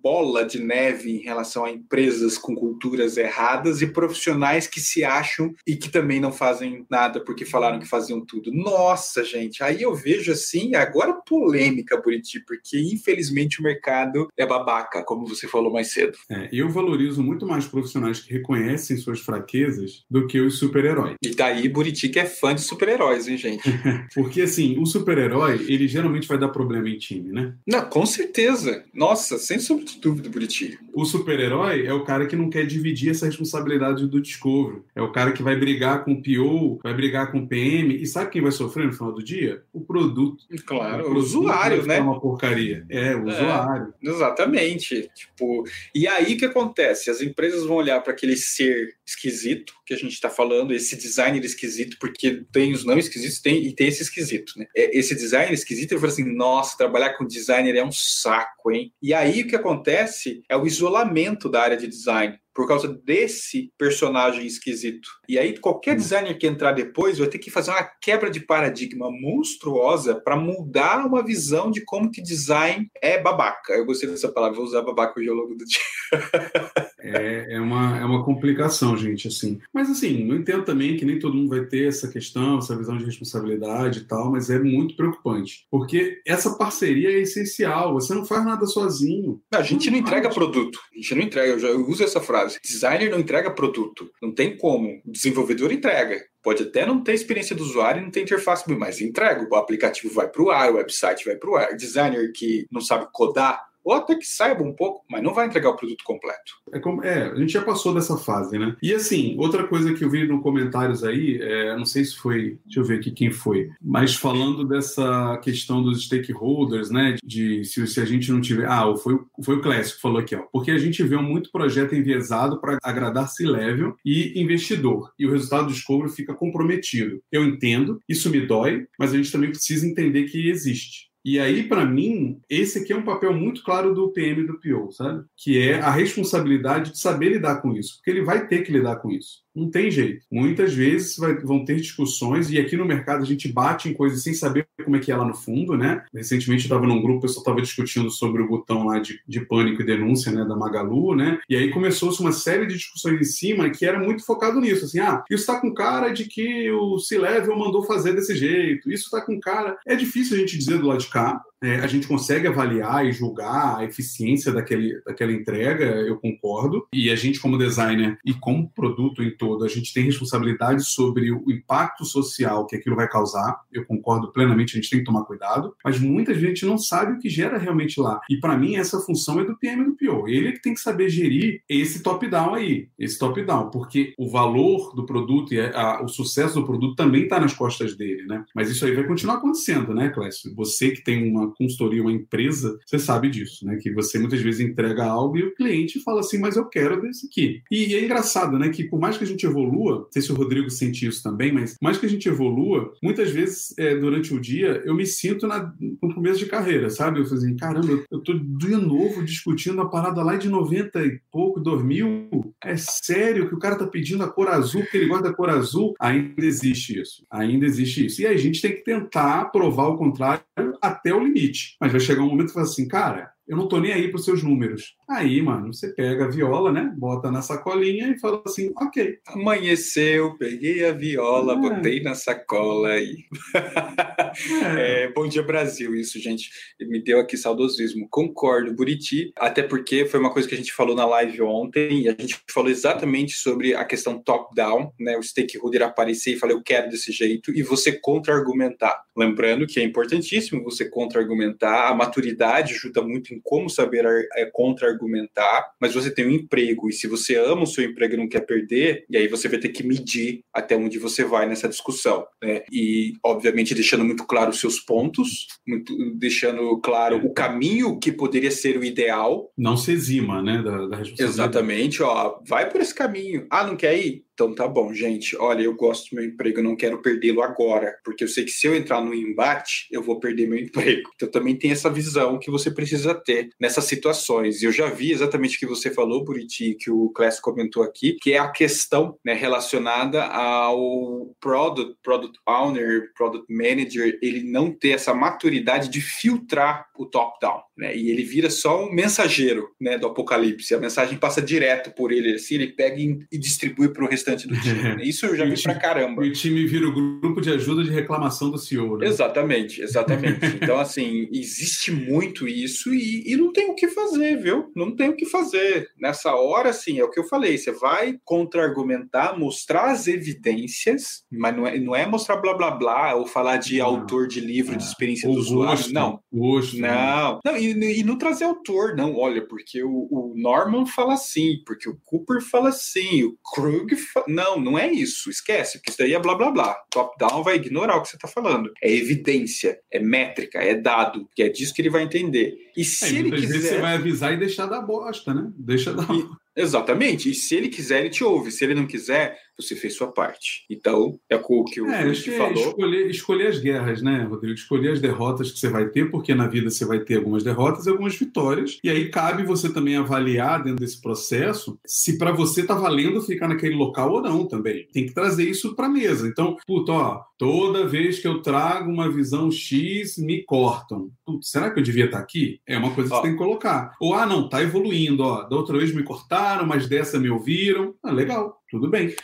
[0.08, 5.54] bola de neve em relação a empresas com culturas erradas e profissionais que se acham
[5.66, 8.50] e que também não fazem nada porque falaram que faziam tudo.
[8.50, 15.04] Nossa, gente, aí eu vejo assim, agora polêmica, Buriti, porque infelizmente o mercado é babaca,
[15.04, 16.16] como você falou mais cedo.
[16.30, 21.16] É, eu valorizo muito mais profissionais que reconhecem suas fraquezas do que os super-heróis.
[21.22, 23.68] E daí Buriti que é fã de super-heróis, hein, gente?
[24.14, 27.52] porque assim, o super-herói, ele geralmente vai dar problema em time, né?
[27.66, 28.84] Não, com certeza.
[28.94, 30.78] Nossa, sem sombra de dúvida, Buriti.
[30.98, 34.82] O super-herói é o cara que não quer dividir essa responsabilidade do Discovery.
[34.96, 37.94] É o cara que vai brigar com o PO, vai brigar com o PM.
[37.94, 39.62] E sabe quem vai sofrer no final do dia?
[39.72, 40.44] O produto.
[40.66, 41.98] Claro, o, produto o usuário, né?
[41.98, 42.84] É uma porcaria.
[42.90, 43.94] É, o é, usuário.
[44.02, 45.08] Exatamente.
[45.14, 45.62] Tipo,
[45.94, 47.10] e aí o que acontece?
[47.10, 51.42] As empresas vão olhar para aquele ser esquisito que a gente está falando, esse designer
[51.42, 54.66] esquisito, porque tem os não esquisitos tem, e tem esse esquisito, né?
[54.76, 58.92] É, esse designer esquisito, eu falo assim, nossa, trabalhar com designer é um saco, hein?
[59.00, 63.72] E aí o que acontece é o isolamento da área de design por causa desse
[63.78, 65.08] personagem esquisito.
[65.28, 65.98] E aí, qualquer hum.
[65.98, 71.06] designer que entrar depois vai ter que fazer uma quebra de paradigma monstruosa para mudar
[71.06, 73.74] uma visão de como que design é babaca.
[73.74, 75.78] Eu gostei dessa palavra, vou usar babaca hoje ao longo do dia.
[76.98, 79.60] é, é, uma, é uma complicação, gente, assim.
[79.72, 82.98] Mas, assim, eu entendo também que nem todo mundo vai ter essa questão, essa visão
[82.98, 85.64] de responsabilidade e tal, mas é muito preocupante.
[85.70, 89.40] Porque essa parceria é essencial, você não faz nada sozinho.
[89.54, 92.47] A gente não, não entrega produto, a gente não entrega, eu já uso essa frase
[92.62, 94.10] Designer não entrega produto.
[94.22, 95.00] Não tem como.
[95.04, 96.22] Desenvolvedor entrega.
[96.42, 99.46] Pode até não ter experiência do usuário não ter interface, mas entrega.
[99.50, 101.76] O aplicativo vai para o ar, o website vai para o ar.
[101.76, 105.70] Designer que não sabe codar, ou até que saiba um pouco, mas não vai entregar
[105.70, 106.52] o produto completo.
[106.70, 108.76] É, como, é a gente já passou dessa fase, né?
[108.82, 112.58] E assim, outra coisa que eu vi no comentários aí, é, não sei se foi,
[112.66, 117.16] deixa eu ver aqui quem foi, mas falando dessa questão dos stakeholders, né?
[117.24, 118.66] De se, se a gente não tiver.
[118.66, 120.42] Ah, foi, foi o Clécio que falou aqui, ó.
[120.52, 125.68] Porque a gente vê muito projeto enviesado para agradar C-level e investidor, e o resultado
[125.68, 127.22] do escouro fica comprometido.
[127.32, 131.07] Eu entendo, isso me dói, mas a gente também precisa entender que existe.
[131.30, 134.58] E aí, para mim, esse aqui é um papel muito claro do PM e do
[134.58, 135.26] PO, sabe?
[135.36, 138.96] Que é a responsabilidade de saber lidar com isso, porque ele vai ter que lidar
[138.96, 139.42] com isso.
[139.54, 140.24] Não tem jeito.
[140.30, 144.22] Muitas vezes vai, vão ter discussões, e aqui no mercado a gente bate em coisas
[144.22, 146.04] sem saber como é que é lá no fundo, né?
[146.14, 149.40] Recentemente eu estava num grupo, o pessoal estava discutindo sobre o botão lá de, de
[149.40, 151.40] pânico e denúncia, né, da Magalu, né?
[151.48, 155.00] E aí começou-se uma série de discussões em cima que era muito focado nisso, assim,
[155.00, 159.20] ah, isso está com cara de que o C-Level mandou fazer desse jeito, isso está
[159.20, 159.76] com cara...
[159.84, 163.06] É difícil a gente dizer do lado de cá, buscar é, a gente consegue avaliar
[163.06, 166.86] e julgar a eficiência daquele, daquela entrega, eu concordo.
[166.92, 171.32] E a gente, como designer e como produto em todo, a gente tem responsabilidade sobre
[171.32, 173.60] o impacto social que aquilo vai causar.
[173.72, 175.74] Eu concordo plenamente, a gente tem que tomar cuidado.
[175.84, 178.20] Mas muita gente não sabe o que gera realmente lá.
[178.30, 180.28] E para mim, essa função é do PM e do PO.
[180.28, 184.94] Ele é que tem que saber gerir esse top-down aí, esse top-down, porque o valor
[184.94, 188.44] do produto e a, o sucesso do produto também está nas costas dele, né?
[188.54, 190.54] Mas isso aí vai continuar acontecendo, né, Clécio?
[190.54, 193.76] Você que tem uma consultoria, uma empresa, você sabe disso, né?
[193.76, 197.26] Que você muitas vezes entrega algo e o cliente fala assim, mas eu quero desse
[197.26, 197.62] aqui.
[197.70, 198.68] E, é engraçado, né?
[198.68, 201.52] Que por mais que a gente evolua, não sei se o Rodrigo sente isso também,
[201.52, 205.46] mas mais que a gente evolua, muitas vezes é, durante o dia eu me sinto
[205.46, 207.20] na, no começo de carreira, sabe?
[207.20, 211.20] Eu falei assim, caramba, eu tô de novo discutindo a parada lá de 90 e
[211.30, 212.54] pouco, 2000.
[212.64, 215.50] É sério que o cara tá pedindo a cor azul porque ele gosta da cor
[215.50, 215.94] azul?
[216.00, 217.24] Ainda existe isso.
[217.30, 218.22] Ainda existe isso.
[218.22, 220.42] E a gente tem que tentar provar o contrário
[220.80, 221.37] até o limite.
[221.80, 224.08] Mas vai chegar um momento que você fala assim, cara, eu não tô nem aí
[224.08, 224.94] para os seus números.
[225.08, 226.92] Aí, mano, você pega a viola, né?
[226.96, 229.18] Bota na sacolinha e fala assim, ok.
[229.26, 231.56] Amanheceu, peguei a viola, é.
[231.56, 233.24] botei na sacola e.
[234.62, 235.04] É.
[235.04, 236.50] é, bom dia, Brasil, isso, gente.
[236.80, 238.06] Me deu aqui saudosismo.
[238.10, 242.08] Concordo, Buriti, até porque foi uma coisa que a gente falou na live ontem e
[242.08, 245.16] a gente falou exatamente sobre a questão top-down, né?
[245.16, 249.02] O stakeholder aparecer e falar, eu quero desse jeito, e você contra-argumentar.
[249.16, 255.72] Lembrando que é importantíssimo você contra-argumentar, a maturidade ajuda muito em como saber é, contra-argumentar,
[255.80, 258.40] mas você tem um emprego, e se você ama o seu emprego e não quer
[258.40, 262.26] perder, e aí você vai ter que medir até onde você vai nessa discussão.
[262.42, 262.62] Né?
[262.72, 268.50] E, obviamente, deixando muito claro os seus pontos, muito, deixando claro o caminho que poderia
[268.50, 269.50] ser o ideal.
[269.56, 271.22] Não se exima, né, da, da responsabilidade.
[271.22, 273.46] Exatamente, ó, vai por esse caminho.
[273.50, 274.27] Ah, não quer ir?
[274.38, 275.36] Então tá bom, gente.
[275.36, 278.52] Olha, eu gosto do meu emprego, eu não quero perdê-lo agora, porque eu sei que
[278.52, 281.10] se eu entrar no embate, eu vou perder meu emprego.
[281.16, 284.62] Então também tem essa visão que você precisa ter nessas situações.
[284.62, 288.16] E eu já vi exatamente o que você falou, Buriti, que o Clécio comentou aqui,
[288.22, 294.90] que é a questão né, relacionada ao product, product owner, product manager, ele não ter
[294.90, 297.96] essa maturidade de filtrar o top-down, né?
[297.96, 300.74] E ele vira só um mensageiro, né, do apocalipse.
[300.74, 304.60] A mensagem passa direto por ele, assim, ele pega e, distribui para o restante do
[304.60, 304.82] time.
[304.82, 304.98] Né?
[305.02, 306.24] Isso eu já vi pra caramba.
[306.24, 309.06] E o time vira o grupo de ajuda de reclamação do CEO, né?
[309.06, 310.46] Exatamente, exatamente.
[310.60, 314.70] então, assim, existe muito isso e, e não tem o que fazer, viu?
[314.74, 315.88] Não tem o que fazer.
[315.98, 321.56] Nessa hora, assim, é o que eu falei, você vai contra-argumentar, mostrar as evidências, mas
[321.56, 323.86] não é, não é mostrar blá blá blá ou falar de não.
[323.86, 324.86] autor de livro, de é.
[324.86, 325.92] experiência do usuário.
[325.92, 326.20] Não.
[326.32, 329.16] Gosto, não, não, e, e não trazer autor, não.
[329.16, 334.17] Olha, porque o, o, Norman fala assim, porque o Cooper fala assim, o Krug fala.
[334.26, 335.30] Não, não é isso.
[335.30, 336.74] Esquece, porque isso daí é blá blá blá.
[336.90, 338.72] Top-down vai ignorar o que você está falando.
[338.82, 342.54] É evidência, é métrica, é dado, que é disso que ele vai entender.
[342.76, 343.48] E se é, ele quiser.
[343.48, 345.50] Vezes você vai avisar e deixar da bosta, né?
[345.56, 346.08] Deixa dar.
[346.14, 346.26] E...
[346.56, 347.30] Exatamente.
[347.30, 348.50] E se ele quiser, ele te ouve.
[348.50, 350.64] Se ele não quiser, você fez sua parte.
[350.70, 352.68] Então, é o que o é, que falou.
[352.68, 354.54] Escolher, escolher as guerras, né, Rodrigo?
[354.54, 357.86] Escolher as derrotas que você vai ter, porque na vida você vai ter algumas derrotas
[357.86, 358.78] e algumas vitórias.
[358.82, 363.48] E aí cabe você também avaliar dentro desse processo se para você tá valendo ficar
[363.48, 364.86] naquele local ou não também.
[364.92, 366.28] Tem que trazer isso para mesa.
[366.28, 371.10] Então, puta, ó, toda vez que eu trago uma visão X, me cortam.
[371.26, 372.60] Putz, será que eu devia estar tá aqui?
[372.66, 373.18] É uma coisa que ó.
[373.18, 373.94] você tem que colocar.
[374.00, 375.42] Ou, ah, não, tá evoluindo, ó.
[375.44, 377.94] Da outra vez me cortaram, mas dessa me ouviram.
[378.02, 379.14] Ah, legal, tudo bem.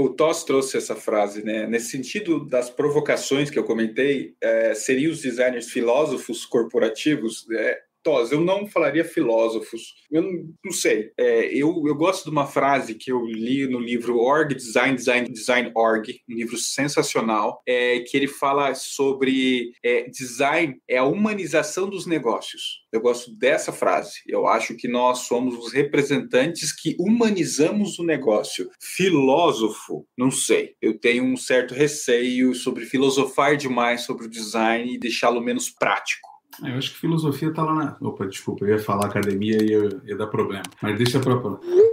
[0.00, 1.66] O Toss trouxe essa frase, né?
[1.66, 7.46] Nesse sentido das provocações que eu comentei, é, seriam os designers filósofos corporativos?
[7.50, 9.94] É, Tos, eu não falaria filósofos.
[10.10, 10.32] Eu não,
[10.64, 11.10] não sei.
[11.18, 15.28] É, eu, eu gosto de uma frase que eu li no livro Org Design, Design,
[15.28, 21.88] Design Org, um livro sensacional, é, que ele fala sobre é, design é a humanização
[21.88, 22.80] dos negócios.
[22.92, 24.20] Eu gosto dessa frase.
[24.26, 28.68] Eu acho que nós somos os representantes que humanizamos o negócio.
[28.80, 30.74] Filósofo, não sei.
[30.80, 36.29] Eu tenho um certo receio sobre filosofar demais sobre o design e deixá-lo menos prático.
[36.64, 37.96] Eu acho que filosofia tá lá na.
[38.00, 40.62] Opa, desculpa, eu ia falar academia e ia, ia dar problema.
[40.82, 41.40] Mas deixa pra.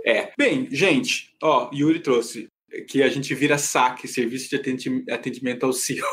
[0.06, 0.32] É.
[0.38, 2.50] Bem, gente, ó, Yuri trouxe
[2.88, 4.56] que a gente vira saque, serviço de
[5.10, 6.06] atendimento ao CEO.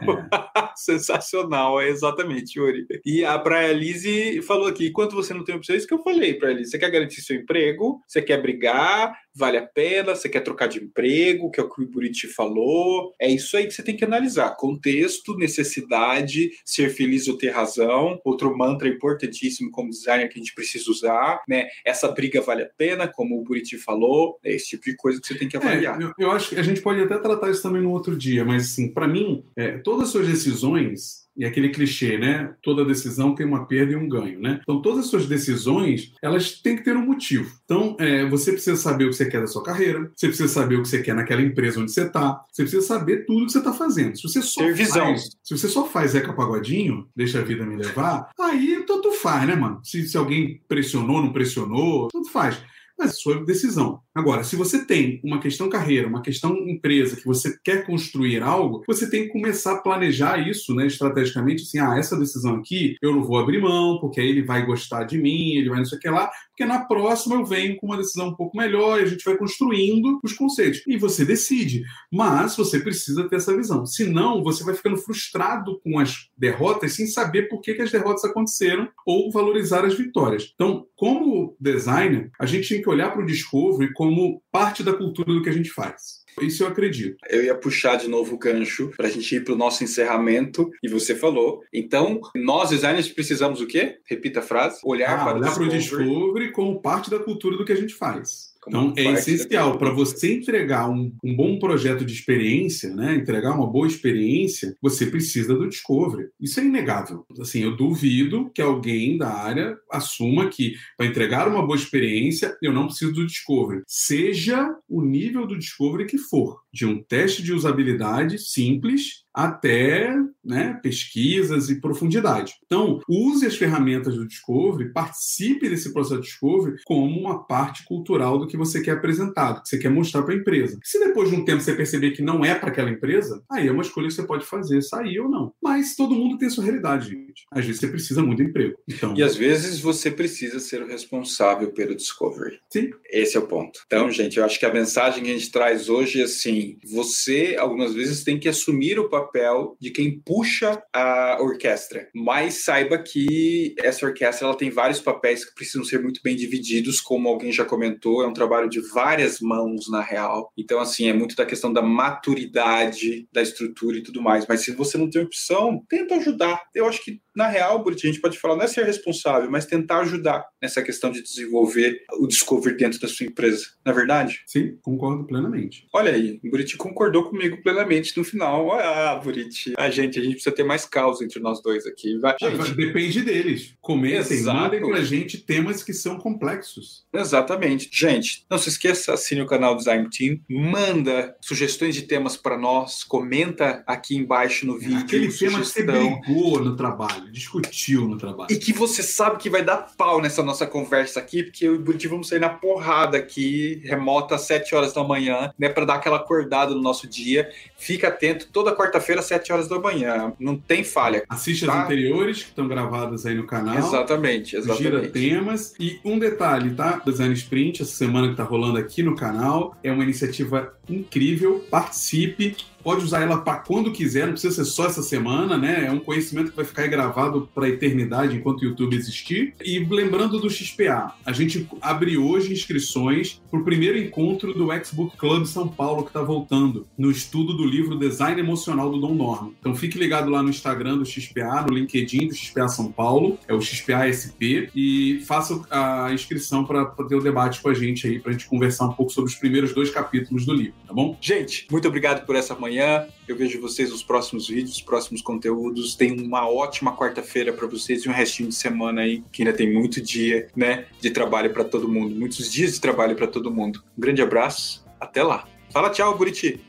[0.00, 0.72] É.
[0.76, 2.86] Sensacional, é exatamente, Yuri.
[3.04, 6.02] E a Praia Lise falou aqui, enquanto você não tem opção, é isso que eu
[6.02, 6.64] falei para ele.
[6.64, 10.82] Você quer garantir seu emprego, você quer brigar, vale a pena, você quer trocar de
[10.82, 13.12] emprego, que é o que o Buriti falou.
[13.20, 14.56] É isso aí que você tem que analisar.
[14.56, 18.20] Contexto, necessidade, ser feliz ou ter razão.
[18.24, 21.68] Outro mantra importantíssimo como designer que a gente precisa usar, né?
[21.84, 24.38] Essa briga vale a pena, como o Buriti falou.
[24.44, 26.00] É esse tipo de coisa que você tem que avaliar.
[26.00, 28.44] É, eu, eu, acho que a gente pode até tratar isso também no outro dia,
[28.44, 32.54] mas assim, para mim, é, todas as suas decisões e aquele clichê, né?
[32.62, 34.60] Toda decisão tem uma perda e um ganho, né?
[34.62, 37.50] Então, todas as suas decisões, elas têm que ter um motivo.
[37.64, 40.76] Então, é, você precisa saber o que você quer da sua carreira, você precisa saber
[40.76, 43.52] o que você quer naquela empresa onde você está, você precisa saber tudo o que
[43.52, 44.16] você está fazendo.
[44.16, 45.06] Se você só ter visão.
[45.06, 49.46] Faz, se você só faz Zeca Pagodinho, deixa a vida me levar, aí tanto faz,
[49.46, 49.80] né, mano?
[49.82, 52.62] Se, se alguém pressionou, não pressionou, tanto faz
[52.98, 54.00] mas é sua decisão.
[54.14, 58.82] Agora, se você tem uma questão carreira, uma questão empresa, que você quer construir algo,
[58.86, 63.12] você tem que começar a planejar isso, né, estrategicamente, assim, ah, essa decisão aqui eu
[63.12, 65.96] não vou abrir mão, porque aí ele vai gostar de mim, ele vai não sei
[65.96, 69.04] o que lá, porque na próxima eu venho com uma decisão um pouco melhor e
[69.04, 70.82] a gente vai construindo os conceitos.
[70.86, 71.82] E você decide,
[72.12, 73.86] mas você precisa ter essa visão.
[73.86, 78.24] Senão, você vai ficando frustrado com as derrotas sem saber por que, que as derrotas
[78.24, 80.52] aconteceram ou valorizar as vitórias.
[80.54, 85.32] Então, como designer, a gente tem que olhar para o Discovery como parte da cultura
[85.32, 86.24] do que a gente faz.
[86.40, 87.16] Isso eu acredito.
[87.30, 90.68] Eu ia puxar de novo o gancho para a gente ir para o nosso encerramento,
[90.82, 91.62] e você falou.
[91.72, 93.98] Então, nós designers precisamos o quê?
[94.04, 94.80] Repita a frase.
[94.82, 95.78] Olhar ah, para olhar o Discovery.
[95.78, 98.51] Discovery como parte da cultura do que a gente faz.
[98.66, 103.16] Então, é essencial para você entregar um, um, bom projeto de experiência, né?
[103.16, 106.28] entregar uma boa experiência, você precisa do discovery.
[106.40, 107.26] Isso é inegável.
[107.40, 112.72] Assim, eu duvido que alguém da área assuma que para entregar uma boa experiência eu
[112.72, 113.82] não preciso do discovery.
[113.86, 120.14] Seja o nível do discovery que for, de um teste de usabilidade simples até
[120.44, 122.54] né, pesquisas e profundidade.
[122.66, 128.38] Então, use as ferramentas do Discovery, participe desse processo de Discovery como uma parte cultural
[128.38, 130.78] do que você quer apresentar, do que você quer mostrar para a empresa.
[130.82, 133.72] Se depois de um tempo você perceber que não é para aquela empresa, aí é
[133.72, 135.52] uma escolha que você pode fazer, sair ou não.
[135.62, 137.46] Mas todo mundo tem sua realidade, gente.
[137.50, 138.76] Às vezes você precisa muito de emprego.
[138.88, 139.14] Então...
[139.16, 142.58] E às vezes você precisa ser o responsável pelo Discovery.
[142.70, 142.90] Sim.
[143.08, 143.80] Esse é o ponto.
[143.86, 147.56] Então, gente, eu acho que a mensagem que a gente traz hoje é assim: você,
[147.58, 152.98] algumas vezes, tem que assumir o papel papel de quem puxa a orquestra, mas saiba
[152.98, 157.52] que essa orquestra ela tem vários papéis que precisam ser muito bem divididos, como alguém
[157.52, 160.52] já comentou, é um trabalho de várias mãos na real.
[160.56, 164.46] Então, assim, é muito da questão da maturidade da estrutura e tudo mais.
[164.46, 166.62] Mas se você não tem opção, tenta ajudar.
[166.74, 169.66] Eu acho que na real, Buriti, a gente pode falar, não é ser responsável, mas
[169.66, 173.64] tentar ajudar nessa questão de desenvolver o discovery dentro da sua empresa.
[173.84, 174.42] Não é verdade?
[174.46, 175.86] Sim, concordo plenamente.
[175.92, 178.72] Olha aí, o Buriti concordou comigo plenamente no final.
[178.72, 182.18] Ah, Buriti, a gente, a gente precisa ter mais causa entre nós dois aqui.
[182.18, 182.74] Vai, gente.
[182.74, 183.74] Depende deles.
[183.80, 184.58] Comentem, Exato.
[184.58, 187.04] mandem pra gente temas que são complexos.
[187.12, 187.88] Exatamente.
[187.92, 193.04] Gente, não se esqueça, assine o canal Design Team, manda sugestões de temas para nós,
[193.04, 194.98] comenta aqui embaixo no vídeo.
[194.98, 198.52] Aquele tema que você brigou no trabalho trabalho, discutiu no trabalho.
[198.52, 201.78] E que você sabe que vai dar pau nessa nossa conversa aqui, porque eu e
[201.78, 205.84] o Buriti vamos sair na porrada aqui, remota às 7 horas da manhã, né, para
[205.84, 207.48] dar aquela acordada no nosso dia.
[207.76, 210.32] Fica atento, toda quarta-feira às 7 horas da manhã.
[210.38, 211.24] Não tem falha.
[211.28, 211.72] Assiste tá?
[211.72, 213.78] as anteriores que estão gravadas aí no canal.
[213.78, 214.82] Exatamente, exatamente.
[214.82, 215.74] Gira temas.
[215.78, 217.00] E um detalhe, tá?
[217.04, 221.64] Design Sprint, essa semana que tá rolando aqui no canal, é uma iniciativa incrível.
[221.70, 225.86] Participe pode usar ela para quando quiser, não precisa ser só essa semana, né?
[225.86, 229.54] É um conhecimento que vai ficar gravado para a eternidade enquanto o YouTube existir.
[229.64, 235.16] E lembrando do XPA, a gente abre hoje inscrições para o primeiro encontro do X-Book
[235.16, 239.52] Club São Paulo, que está voltando, no estudo do livro Design Emocional do Dom Norman.
[239.60, 243.54] Então fique ligado lá no Instagram do XPA, no LinkedIn do XPA São Paulo, é
[243.54, 248.18] o XPA SP, e faça a inscrição para ter o debate com a gente aí,
[248.18, 251.16] para a gente conversar um pouco sobre os primeiros dois capítulos do livro, tá bom?
[251.20, 253.06] Gente, muito obrigado por essa manhã amanhã.
[253.28, 255.94] Eu vejo vocês nos próximos vídeos, nos próximos conteúdos.
[255.94, 259.72] Tenham uma ótima quarta-feira para vocês e um restinho de semana aí, que ainda tem
[259.72, 263.82] muito dia, né, de trabalho para todo mundo, muitos dias de trabalho para todo mundo.
[263.96, 265.46] Um grande abraço, até lá.
[265.70, 266.60] Fala tchau, Buriti.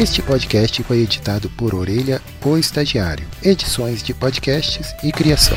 [0.00, 3.24] Este podcast foi editado por Orelha, o Estagiário.
[3.44, 5.56] Edições de podcasts e criação.